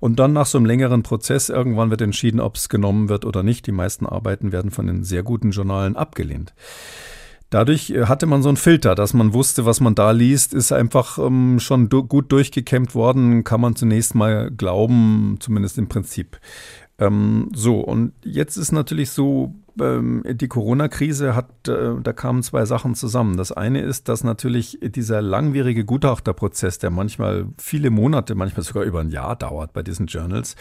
[0.00, 3.42] Und dann nach so einem längeren Prozess irgendwann wird entschieden, ob es genommen wird oder
[3.42, 3.66] nicht.
[3.66, 6.52] Die meisten Arbeiten werden von den sehr guten Journalen abgelehnt.
[7.50, 10.72] Dadurch äh, hatte man so einen Filter, dass man wusste, was man da liest, ist
[10.72, 16.40] einfach ähm, schon du gut durchgekämmt worden, kann man zunächst mal glauben, zumindest im Prinzip.
[16.98, 22.94] Ähm, so, und jetzt ist natürlich so, die Corona-Krise hat, äh, da kamen zwei Sachen
[22.94, 23.36] zusammen.
[23.36, 29.00] Das eine ist, dass natürlich dieser langwierige Gutachterprozess, der manchmal viele Monate, manchmal sogar über
[29.00, 30.54] ein Jahr dauert bei diesen Journals,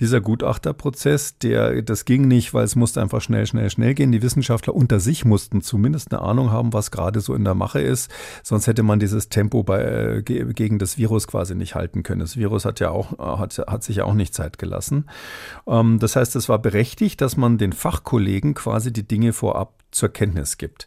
[0.00, 4.12] dieser Gutachterprozess, der, das ging nicht, weil es musste einfach schnell, schnell, schnell gehen.
[4.12, 7.80] Die Wissenschaftler unter sich mussten zumindest eine Ahnung haben, was gerade so in der Mache
[7.80, 8.10] ist.
[8.42, 12.20] Sonst hätte man dieses Tempo bei, äh, gegen das Virus quasi nicht halten können.
[12.20, 15.06] Das Virus hat ja auch, hat, hat sich ja auch nicht Zeit gelassen.
[15.66, 20.10] Ähm, das heißt, es war berechtigt, dass man den Fachkollegen quasi die Dinge vorab zur
[20.10, 20.86] Kenntnis gibt.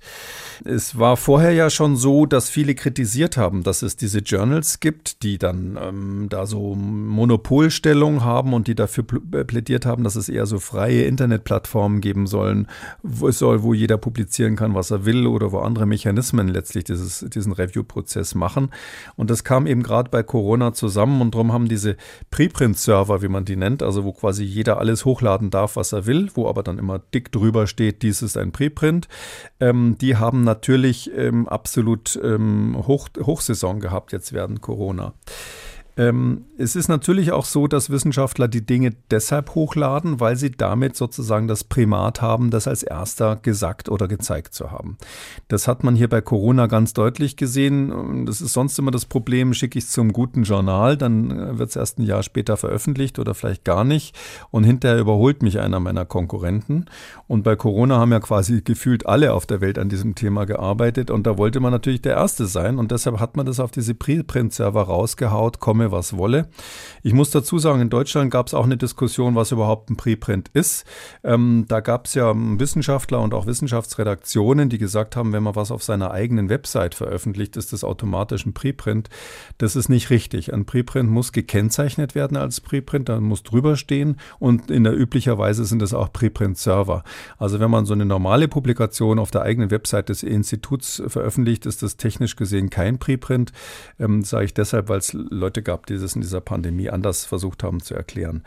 [0.63, 5.23] Es war vorher ja schon so, dass viele kritisiert haben, dass es diese Journals gibt,
[5.23, 10.29] die dann ähm, da so Monopolstellung haben und die dafür äh, plädiert haben, dass es
[10.29, 12.67] eher so freie Internetplattformen geben sollen,
[13.01, 16.83] wo es soll, wo jeder publizieren kann, was er will oder wo andere Mechanismen letztlich
[16.83, 18.69] dieses, diesen Review-Prozess machen.
[19.15, 21.97] Und das kam eben gerade bei Corona zusammen und darum haben diese
[22.29, 26.29] Preprint-Server, wie man die nennt, also wo quasi jeder alles hochladen darf, was er will,
[26.35, 28.90] wo aber dann immer dick drüber steht, dies ist ein Preprint,
[29.59, 35.13] ähm, die haben natürlich ähm, absolut ähm, Hoch, Hochsaison gehabt jetzt während Corona.
[35.97, 40.95] Ähm, es ist natürlich auch so, dass Wissenschaftler die Dinge deshalb hochladen, weil sie damit
[40.95, 44.97] sozusagen das Primat haben, das als erster gesagt oder gezeigt zu haben.
[45.47, 48.25] Das hat man hier bei Corona ganz deutlich gesehen.
[48.25, 51.69] Das ist sonst immer das Problem, schicke ich es zum guten Journal, dann äh, wird
[51.71, 54.15] es erst ein Jahr später veröffentlicht oder vielleicht gar nicht.
[54.49, 56.85] Und hinterher überholt mich einer meiner Konkurrenten.
[57.27, 61.11] Und bei Corona haben ja quasi gefühlt alle auf der Welt an diesem Thema gearbeitet.
[61.11, 62.77] Und da wollte man natürlich der Erste sein.
[62.77, 66.47] Und deshalb hat man das auf diese Preprint-Server rausgehaut, kommen komme, was wolle.
[67.03, 70.49] Ich muss dazu sagen, in Deutschland gab es auch eine Diskussion, was überhaupt ein Preprint
[70.53, 70.85] ist.
[71.23, 75.71] Ähm, da gab es ja Wissenschaftler und auch Wissenschaftsredaktionen, die gesagt haben, wenn man was
[75.71, 79.09] auf seiner eigenen Website veröffentlicht, ist das automatisch ein Preprint.
[79.57, 80.53] Das ist nicht richtig.
[80.53, 85.37] Ein Preprint muss gekennzeichnet werden als Preprint, da muss drüber stehen und in der üblicher
[85.37, 87.03] Weise sind es auch Preprint-Server.
[87.37, 91.81] Also wenn man so eine normale Publikation auf der eigenen Website des Instituts veröffentlicht, ist
[91.81, 93.51] das technisch gesehen kein Preprint.
[93.99, 97.63] Ähm, Sage ich deshalb, weil es Leute gab, die das in dieser Pandemie anders versucht
[97.63, 98.43] haben zu erklären.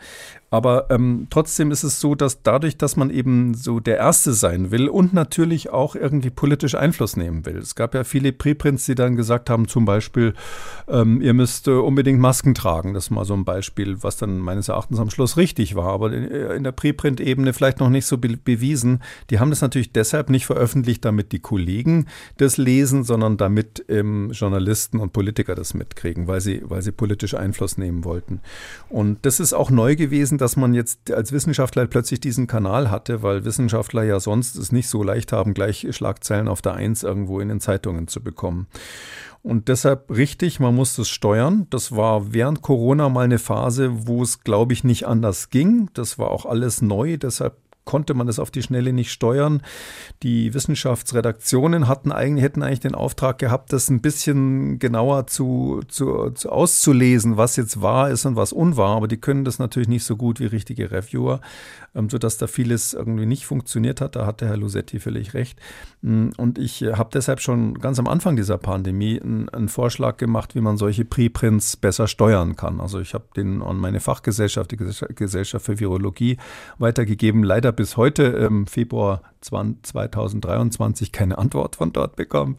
[0.51, 4.71] Aber ähm, trotzdem ist es so, dass dadurch, dass man eben so der Erste sein
[4.71, 7.57] will und natürlich auch irgendwie politisch Einfluss nehmen will.
[7.57, 10.33] Es gab ja viele Preprints, die dann gesagt haben, zum Beispiel,
[10.87, 12.93] ähm, ihr müsst äh, unbedingt Masken tragen.
[12.93, 16.13] Das ist mal so ein Beispiel, was dann meines Erachtens am Schluss richtig war, aber
[16.13, 19.01] in der Preprint-Ebene vielleicht noch nicht so be bewiesen.
[19.29, 22.05] Die haben das natürlich deshalb nicht veröffentlicht, damit die Kollegen
[22.37, 27.33] das lesen, sondern damit ähm, Journalisten und Politiker das mitkriegen, weil sie, weil sie politisch
[27.33, 28.41] Einfluss nehmen wollten.
[28.89, 33.23] Und das ist auch neu gewesen, dass man jetzt als Wissenschaftler plötzlich diesen Kanal hatte,
[33.23, 37.39] weil Wissenschaftler ja sonst es nicht so leicht haben, gleich Schlagzeilen auf der Eins irgendwo
[37.39, 38.67] in den Zeitungen zu bekommen.
[39.41, 41.67] Und deshalb richtig, man muss das steuern.
[41.69, 45.89] Das war während Corona mal eine Phase, wo es, glaube ich, nicht anders ging.
[45.93, 47.17] Das war auch alles neu.
[47.17, 49.61] Deshalb konnte man das auf die Schnelle nicht steuern.
[50.23, 56.31] Die Wissenschaftsredaktionen hatten eigentlich, hätten eigentlich den Auftrag gehabt, das ein bisschen genauer zu, zu,
[56.31, 58.97] zu auszulesen, was jetzt wahr ist und was unwahr.
[58.97, 61.41] Aber die können das natürlich nicht so gut wie richtige Reviewer,
[61.93, 64.15] ähm, sodass da vieles irgendwie nicht funktioniert hat.
[64.15, 65.59] Da hatte Herr Lusetti völlig recht.
[66.01, 70.17] Mm, und ich äh, habe deshalb schon ganz am Anfang dieser Pandemie einen, einen Vorschlag
[70.17, 72.81] gemacht, wie man solche Preprints besser steuern kann.
[72.81, 76.37] Also ich habe den an meine Fachgesellschaft, die Gesellschaft für Virologie,
[76.79, 77.43] weitergegeben.
[77.43, 82.57] Leider bis heute, im Februar 2023, keine Antwort von dort bekommen.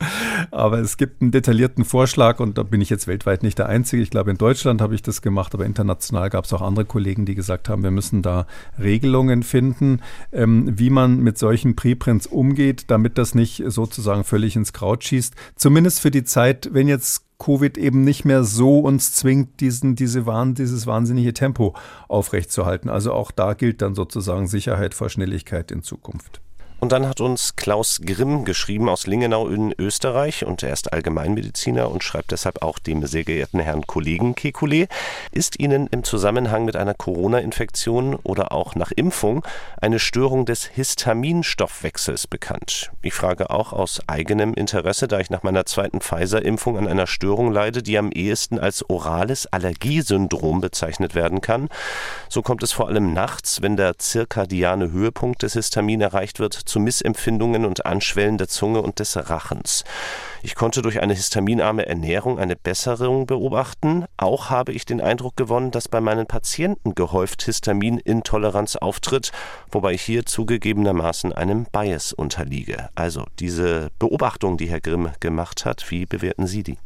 [0.50, 4.02] Aber es gibt einen detaillierten Vorschlag und da bin ich jetzt weltweit nicht der Einzige.
[4.02, 7.26] Ich glaube, in Deutschland habe ich das gemacht, aber international gab es auch andere Kollegen,
[7.26, 8.46] die gesagt haben, wir müssen da
[8.78, 10.00] Regelungen finden,
[10.32, 15.34] ähm, wie man mit solchen Preprints umgeht, damit das nicht sozusagen völlig ins Kraut schießt.
[15.56, 20.26] Zumindest für die Zeit, wenn jetzt Covid eben nicht mehr so uns zwingt, diesen, diese
[20.26, 21.74] Wahn, dieses wahnsinnige Tempo
[22.09, 22.89] aufrechtzuerhalten.
[22.89, 26.41] Also auch da gilt dann sozusagen Sicherheit vor Schnelligkeit in Zukunft.
[26.78, 31.90] Und dann hat uns Klaus Grimm geschrieben aus Lingenau in Österreich und er ist Allgemeinmediziner
[31.90, 34.88] und schreibt deshalb auch dem sehr geehrten Herrn Kollegen Kekulé.
[35.32, 39.42] Ist Ihnen im Zusammenhang mit einer Corona-Infektion oder auch nach Impfung
[39.80, 42.90] eine Störung des Histaminstoffwechsels bekannt?
[43.00, 47.52] Ich frage auch aus eigenem Interesse, da ich nach meiner zweiten Pfizer-Impfung an einer Störung
[47.52, 51.70] leide, die am ehesten als orales Allergiesyndrom bezeichnet werden kann.
[52.28, 56.80] So kommt es vor allem nachts, wenn der zirkadiane Höhepunkt des Histamin erreicht wird, zu
[56.80, 59.84] Missempfindungen und Anschwellen der Zunge und des Rachens.
[60.42, 64.04] Ich konnte durch eine histaminarme Ernährung eine Besserung beobachten.
[64.16, 69.32] Auch habe ich den Eindruck gewonnen, dass bei meinen Patienten gehäuft Histaminintoleranz auftritt,
[69.70, 72.90] wobei ich hier zugegebenermaßen einem Bias unterliege.
[72.94, 76.78] Also diese Beobachtung, die Herr Grimm gemacht hat, wie bewerten Sie die?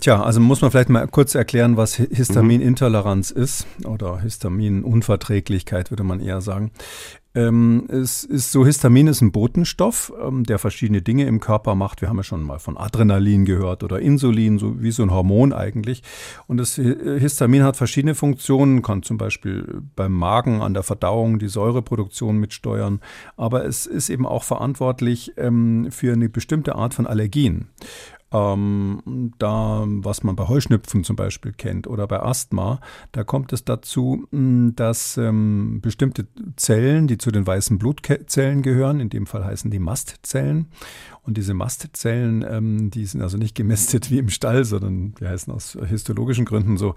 [0.00, 6.20] Tja, also muss man vielleicht mal kurz erklären, was Histaminintoleranz ist oder Histaminunverträglichkeit, würde man
[6.20, 6.72] eher sagen.
[7.36, 12.00] Ähm, es ist so, Histamin ist ein Botenstoff, ähm, der verschiedene Dinge im Körper macht.
[12.00, 15.52] Wir haben ja schon mal von Adrenalin gehört oder Insulin, so wie so ein Hormon
[15.52, 16.02] eigentlich.
[16.46, 21.48] Und das Histamin hat verschiedene Funktionen, kann zum Beispiel beim Magen an der Verdauung die
[21.48, 23.00] Säureproduktion mitsteuern.
[23.36, 27.68] Aber es ist eben auch verantwortlich ähm, für eine bestimmte Art von Allergien.
[28.34, 32.80] Ähm, da, was man bei Heuschnüpfen zum Beispiel kennt oder bei Asthma,
[33.12, 36.26] da kommt es dazu, dass ähm, bestimmte
[36.56, 40.66] Zellen, die zu den weißen Blutzellen gehören, in dem Fall heißen die Mastzellen,
[41.22, 45.52] und diese Mastzellen, ähm, die sind also nicht gemästet wie im Stall, sondern die heißen
[45.52, 46.94] aus histologischen Gründen so,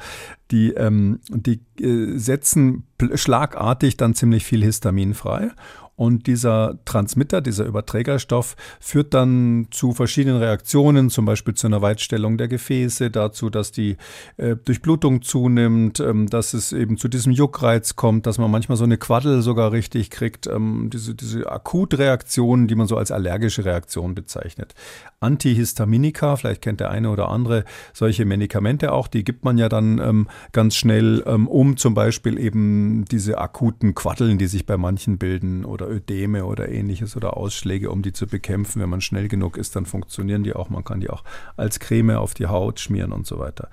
[0.51, 2.83] die, ähm, die äh, setzen
[3.13, 5.51] schlagartig dann ziemlich viel Histamin frei.
[5.97, 12.37] Und dieser Transmitter, dieser Überträgerstoff, führt dann zu verschiedenen Reaktionen, zum Beispiel zu einer Weitstellung
[12.37, 13.97] der Gefäße, dazu, dass die
[14.37, 18.83] äh, Durchblutung zunimmt, ähm, dass es eben zu diesem Juckreiz kommt, dass man manchmal so
[18.83, 24.13] eine Quaddel sogar richtig kriegt, ähm, diese, diese Akutreaktionen, die man so als allergische Reaktion
[24.13, 24.75] bezeichnet.
[25.19, 29.97] Antihistaminika, vielleicht kennt der eine oder andere solche Medikamente auch, die gibt man ja dann
[29.97, 35.17] ähm, ganz schnell, ähm, um zum Beispiel eben diese akuten Quaddeln, die sich bei manchen
[35.17, 38.81] bilden oder oder Ödeme oder ähnliches oder Ausschläge, um die zu bekämpfen.
[38.81, 40.69] Wenn man schnell genug ist, dann funktionieren die auch.
[40.69, 41.23] Man kann die auch
[41.55, 43.69] als Creme auf die Haut schmieren und so weiter.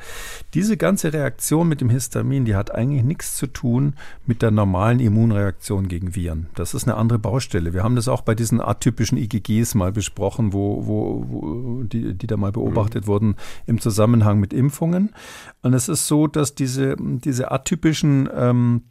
[0.55, 3.95] Diese ganze Reaktion mit dem Histamin, die hat eigentlich nichts zu tun
[4.27, 6.47] mit der normalen Immunreaktion gegen Viren.
[6.55, 7.73] Das ist eine andere Baustelle.
[7.75, 12.27] Wir haben das auch bei diesen atypischen IgGs mal besprochen, wo, wo, wo die, die
[12.27, 13.09] da mal beobachtet mhm.
[13.09, 13.37] wurden
[13.67, 15.11] im Zusammenhang mit Impfungen.
[15.63, 18.83] Und es ist so, dass diese, diese atypischen ähm,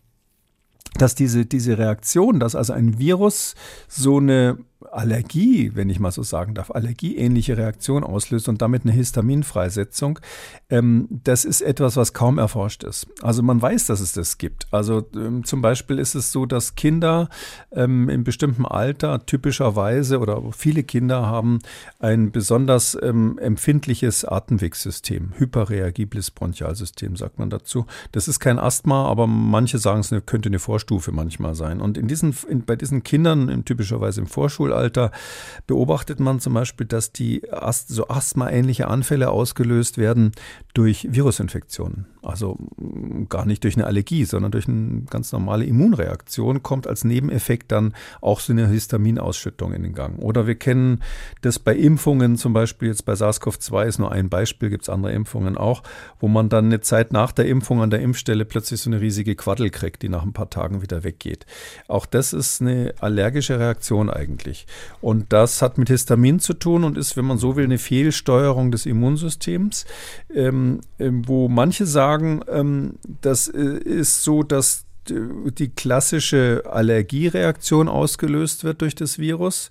[0.98, 3.56] dass diese, diese Reaktion, dass also ein Virus
[3.88, 4.58] so eine
[4.92, 10.20] Allergie, wenn ich mal so sagen darf, allergieähnliche Reaktion auslöst und damit eine Histaminfreisetzung,
[10.70, 13.08] ähm, das ist etwas, was kaum erforscht ist.
[13.22, 14.68] Also man weiß, dass es das gibt.
[14.72, 17.30] Also ähm, zum Beispiel ist es so, dass Kinder
[17.72, 21.60] ähm, in bestimmtem Alter typischerweise oder viele Kinder haben
[22.00, 27.86] ein besonders ähm, empfindliches Atemwegssystem, hyperreagibles Bronchialsystem, sagt man dazu.
[28.12, 31.82] Das ist kein Asthma, aber manche sagen, es könnte eine Vorstufe manchmal sein.
[31.82, 35.12] Und in diesen, in, bei diesen Kindern, typischerweise im Vorschul Schulalter
[35.68, 40.32] beobachtet man zum Beispiel, dass die Ast so asthmaähnliche Anfälle ausgelöst werden
[40.74, 42.08] durch Virusinfektionen.
[42.22, 47.04] Also mm, gar nicht durch eine Allergie, sondern durch eine ganz normale Immunreaktion kommt als
[47.04, 50.20] Nebeneffekt dann auch so eine Histaminausschüttung in den Gang.
[50.20, 51.02] Oder wir kennen
[51.42, 55.14] das bei Impfungen, zum Beispiel jetzt bei SARS-CoV-2 ist nur ein Beispiel, gibt es andere
[55.14, 55.84] Impfungen auch,
[56.20, 59.36] wo man dann eine Zeit nach der Impfung an der Impfstelle plötzlich so eine riesige
[59.36, 61.46] Quaddel kriegt, die nach ein paar Tagen wieder weggeht.
[61.88, 64.63] Auch das ist eine allergische Reaktion eigentlich.
[65.02, 68.72] Und das hat mit Histamin zu tun und ist, wenn man so will, eine Fehlsteuerung
[68.72, 69.86] des Immunsystems,
[70.34, 78.64] ähm, ähm wo manche sagen, ähm, das äh, ist so, dass die klassische Allergiereaktion ausgelöst
[78.64, 79.70] wird durch das Virus.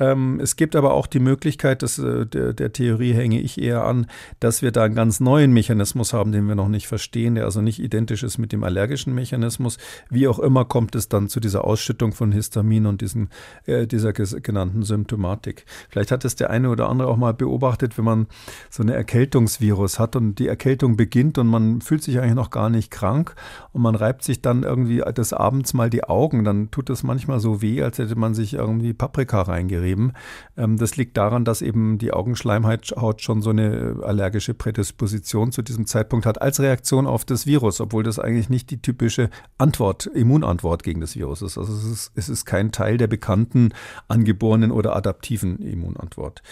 [0.00, 3.84] Ähm, es gibt aber auch die Möglichkeit, dass, äh, der, der, Theorie hänge ich eher
[3.84, 4.06] an,
[4.40, 7.60] dass wir da einen ganz neuen Mechanismus haben, den wir noch nicht verstehen, der also
[7.60, 9.76] nicht identisch ist mit dem allergischen Mechanismus.
[10.08, 13.28] Wie auch immer kommt es dann zu dieser Ausschüttung von Histamin und diesen,
[13.66, 15.66] äh, dieser genannten Symptomatik.
[15.90, 18.26] Vielleicht hat es der eine oder andere auch mal beobachtet, wenn man
[18.70, 22.70] so eine Erkältungsvirus hat und die Erkältung beginnt und man fühlt sich eigentlich noch gar
[22.70, 23.34] nicht krank
[23.72, 27.38] und man reibt sich dann irgendwie des Abends mal die Augen, dann tut das manchmal
[27.38, 30.12] so weh, als hätte man sich irgendwie Paprika reingerieben beschrieben.
[30.56, 35.86] Ähm, das liegt daran, dass eben die Augenschleimhaut schon so eine allergische Prädisposition zu diesem
[35.86, 40.82] Zeitpunkt hat als Reaktion auf das Virus, obwohl das eigentlich nicht die typische Antwort, Immunantwort
[40.82, 41.58] gegen das Virus ist.
[41.58, 43.72] Also es ist, es ist kein Teil der bekannten
[44.08, 46.42] angeborenen oder adaptiven Immunantwort.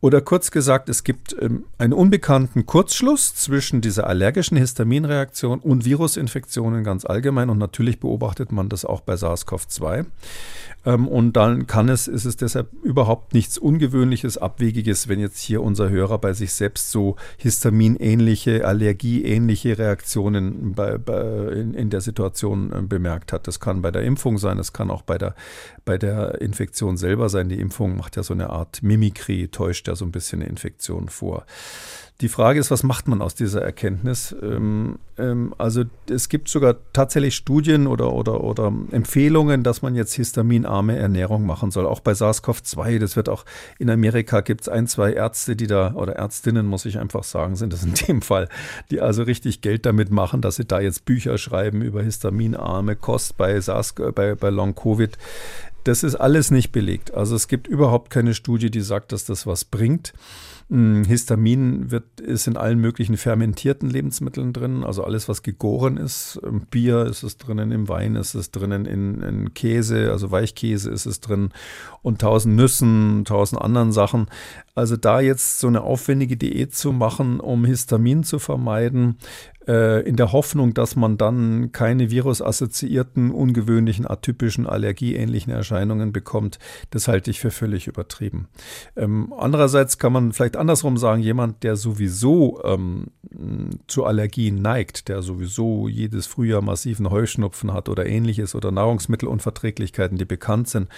[0.00, 6.84] Oder kurz gesagt, es gibt ähm, einen unbekannten Kurzschluss zwischen dieser allergischen Histaminreaktion und Virusinfektionen
[6.84, 10.06] ganz allgemein und natürlich beobachtet man das auch bei SARS-CoV-2.
[10.86, 15.62] Ähm, und dann kann es, ist es deshalb überhaupt nichts Ungewöhnliches, Abwegiges, wenn jetzt hier
[15.62, 22.72] unser Hörer bei sich selbst so histaminähnliche, allergieähnliche Reaktionen bei, bei, in, in, der Situation
[22.72, 23.48] äh, bemerkt hat.
[23.48, 25.34] Das kann bei der Impfung sein, das kann auch bei der,
[25.84, 27.48] bei der Infektion selber sein.
[27.48, 31.08] Die Impfung macht ja so eine Art Mimikrie, täuscht ja so ein bisschen eine Infektion
[31.08, 31.44] vor.
[32.22, 34.34] Die Frage ist, was macht man aus dieser Erkenntnis?
[34.42, 40.14] Ähm, ähm, also es gibt sogar tatsächlich Studien oder, oder, oder Empfehlungen, dass man jetzt
[40.14, 41.84] histaminarme Ernährung machen soll.
[41.84, 43.44] Auch bei SARS-CoV-2, das wird auch
[43.78, 47.54] in Amerika gibt es ein, zwei Ärzte, die da, oder Ärztinnen, muss ich einfach sagen,
[47.54, 48.48] sind das in dem Fall,
[48.90, 53.36] die also richtig Geld damit machen, dass sie da jetzt Bücher schreiben über histaminarme Kost
[53.36, 55.18] bei SARS, bei, bei Long-Covid.
[55.84, 57.12] Das ist alles nicht belegt.
[57.12, 60.14] Also es gibt überhaupt keine Studie, die sagt, dass das was bringt.
[60.68, 66.40] Hm, Histamin wird, ist in allen möglichen fermentierten Lebensmitteln drin, also alles, was gegoren ist.
[66.42, 70.90] Im Bier ist es drinnen, im Wein ist es drinnen, in, in Käse, also Weichkäse
[70.90, 71.50] ist es drin
[72.02, 74.26] und tausend Nüssen, tausend anderen Sachen.
[74.74, 79.18] Also da jetzt so eine aufwendige Diät zu machen, um Histamin zu vermeiden,
[79.66, 86.58] äh, in der Hoffnung, dass man dann keine virusassoziierten, ungewöhnlichen, atypischen, allergieähnlichen Erscheinungen bekommt,
[86.90, 88.48] das halte ich für völlig übertrieben.
[88.96, 93.06] Ähm, andererseits kann man vielleicht andersrum sagen, jemand, der sowieso ähm,
[93.86, 100.24] zu Allergien neigt, der sowieso jedes Frühjahr massiven Heuschnupfen hat oder ähnliches oder Nahrungsmittelunverträglichkeiten, die
[100.24, 100.88] bekannt sind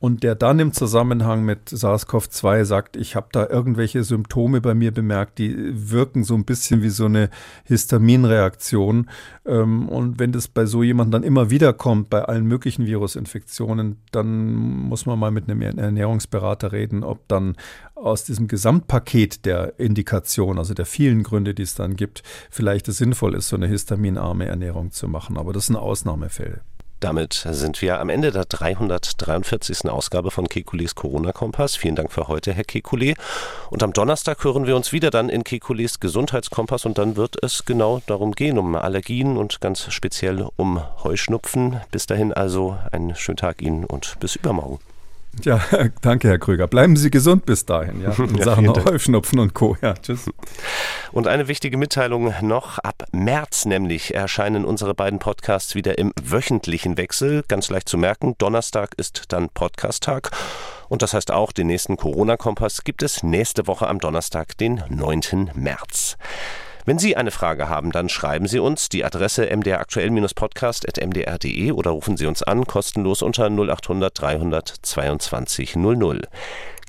[0.00, 4.92] und der dann im Zusammenhang mit SARS-CoV-2 sagt, ich habe da irgendwelche Symptome bei mir
[4.92, 5.54] bemerkt, die
[5.90, 7.28] wirken so ein bisschen wie so eine
[7.64, 9.10] Histaminreaktion.
[9.44, 13.98] Ähm, und wenn das bei so jemandem dann immer wieder kommt, bei allen möglichen Virusinfektionen,
[14.10, 17.56] dann muss man mal mit einem Ernährungsberater reden, ob dann
[17.94, 22.96] aus diesem Gesamtpaket der Indikation, also der vielen Gründe, die es dann gibt, vielleicht es
[22.96, 25.36] sinnvoll ist, so eine histaminarme Ernährung zu machen.
[25.36, 26.62] Aber das sind Ausnahmefälle.
[27.00, 29.88] Damit sind wir am Ende der 343.
[29.88, 31.74] Ausgabe von Kekules Corona-Kompass.
[31.76, 33.14] Vielen Dank für heute, Herr Kekule.
[33.70, 37.64] Und am Donnerstag hören wir uns wieder dann in Kekules Gesundheitskompass und dann wird es
[37.64, 41.80] genau darum gehen, um Allergien und ganz speziell um Heuschnupfen.
[41.90, 44.78] Bis dahin also einen schönen Tag Ihnen und bis übermorgen.
[45.42, 45.60] Ja,
[46.02, 46.66] danke, Herr Krüger.
[46.66, 49.76] Bleiben Sie gesund bis dahin, ja, in ja, Sachen Heuschnupfen und Co.
[49.80, 50.30] Ja, tschüss.
[51.12, 52.78] Und eine wichtige Mitteilung noch.
[52.78, 57.44] Ab März nämlich erscheinen unsere beiden Podcasts wieder im wöchentlichen Wechsel.
[57.48, 60.30] Ganz leicht zu merken, Donnerstag ist dann Podcast-Tag.
[60.88, 65.52] Und das heißt auch, den nächsten Corona-Kompass gibt es nächste Woche am Donnerstag, den 9.
[65.54, 66.16] März.
[66.90, 72.26] Wenn Sie eine Frage haben, dann schreiben Sie uns die Adresse mdraktuell-podcast.mdr.de oder rufen Sie
[72.26, 76.22] uns an, kostenlos unter 0800 322 00.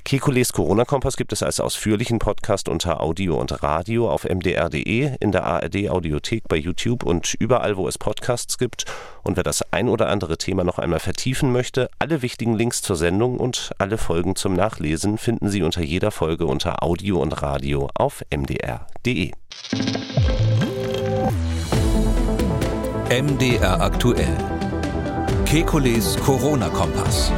[0.04, 5.44] Kekules Corona-Kompass gibt es als ausführlichen Podcast unter Audio und Radio auf mdr.de, in der
[5.44, 8.84] ARD-Audiothek bei YouTube und überall, wo es Podcasts gibt.
[9.22, 12.96] Und wer das ein oder andere Thema noch einmal vertiefen möchte, alle wichtigen Links zur
[12.96, 17.88] Sendung und alle Folgen zum Nachlesen finden Sie unter jeder Folge unter Audio und Radio
[17.94, 19.32] auf mdr.de.
[23.08, 24.36] MDR aktuell.
[25.44, 27.30] Kekules Corona-Kompass.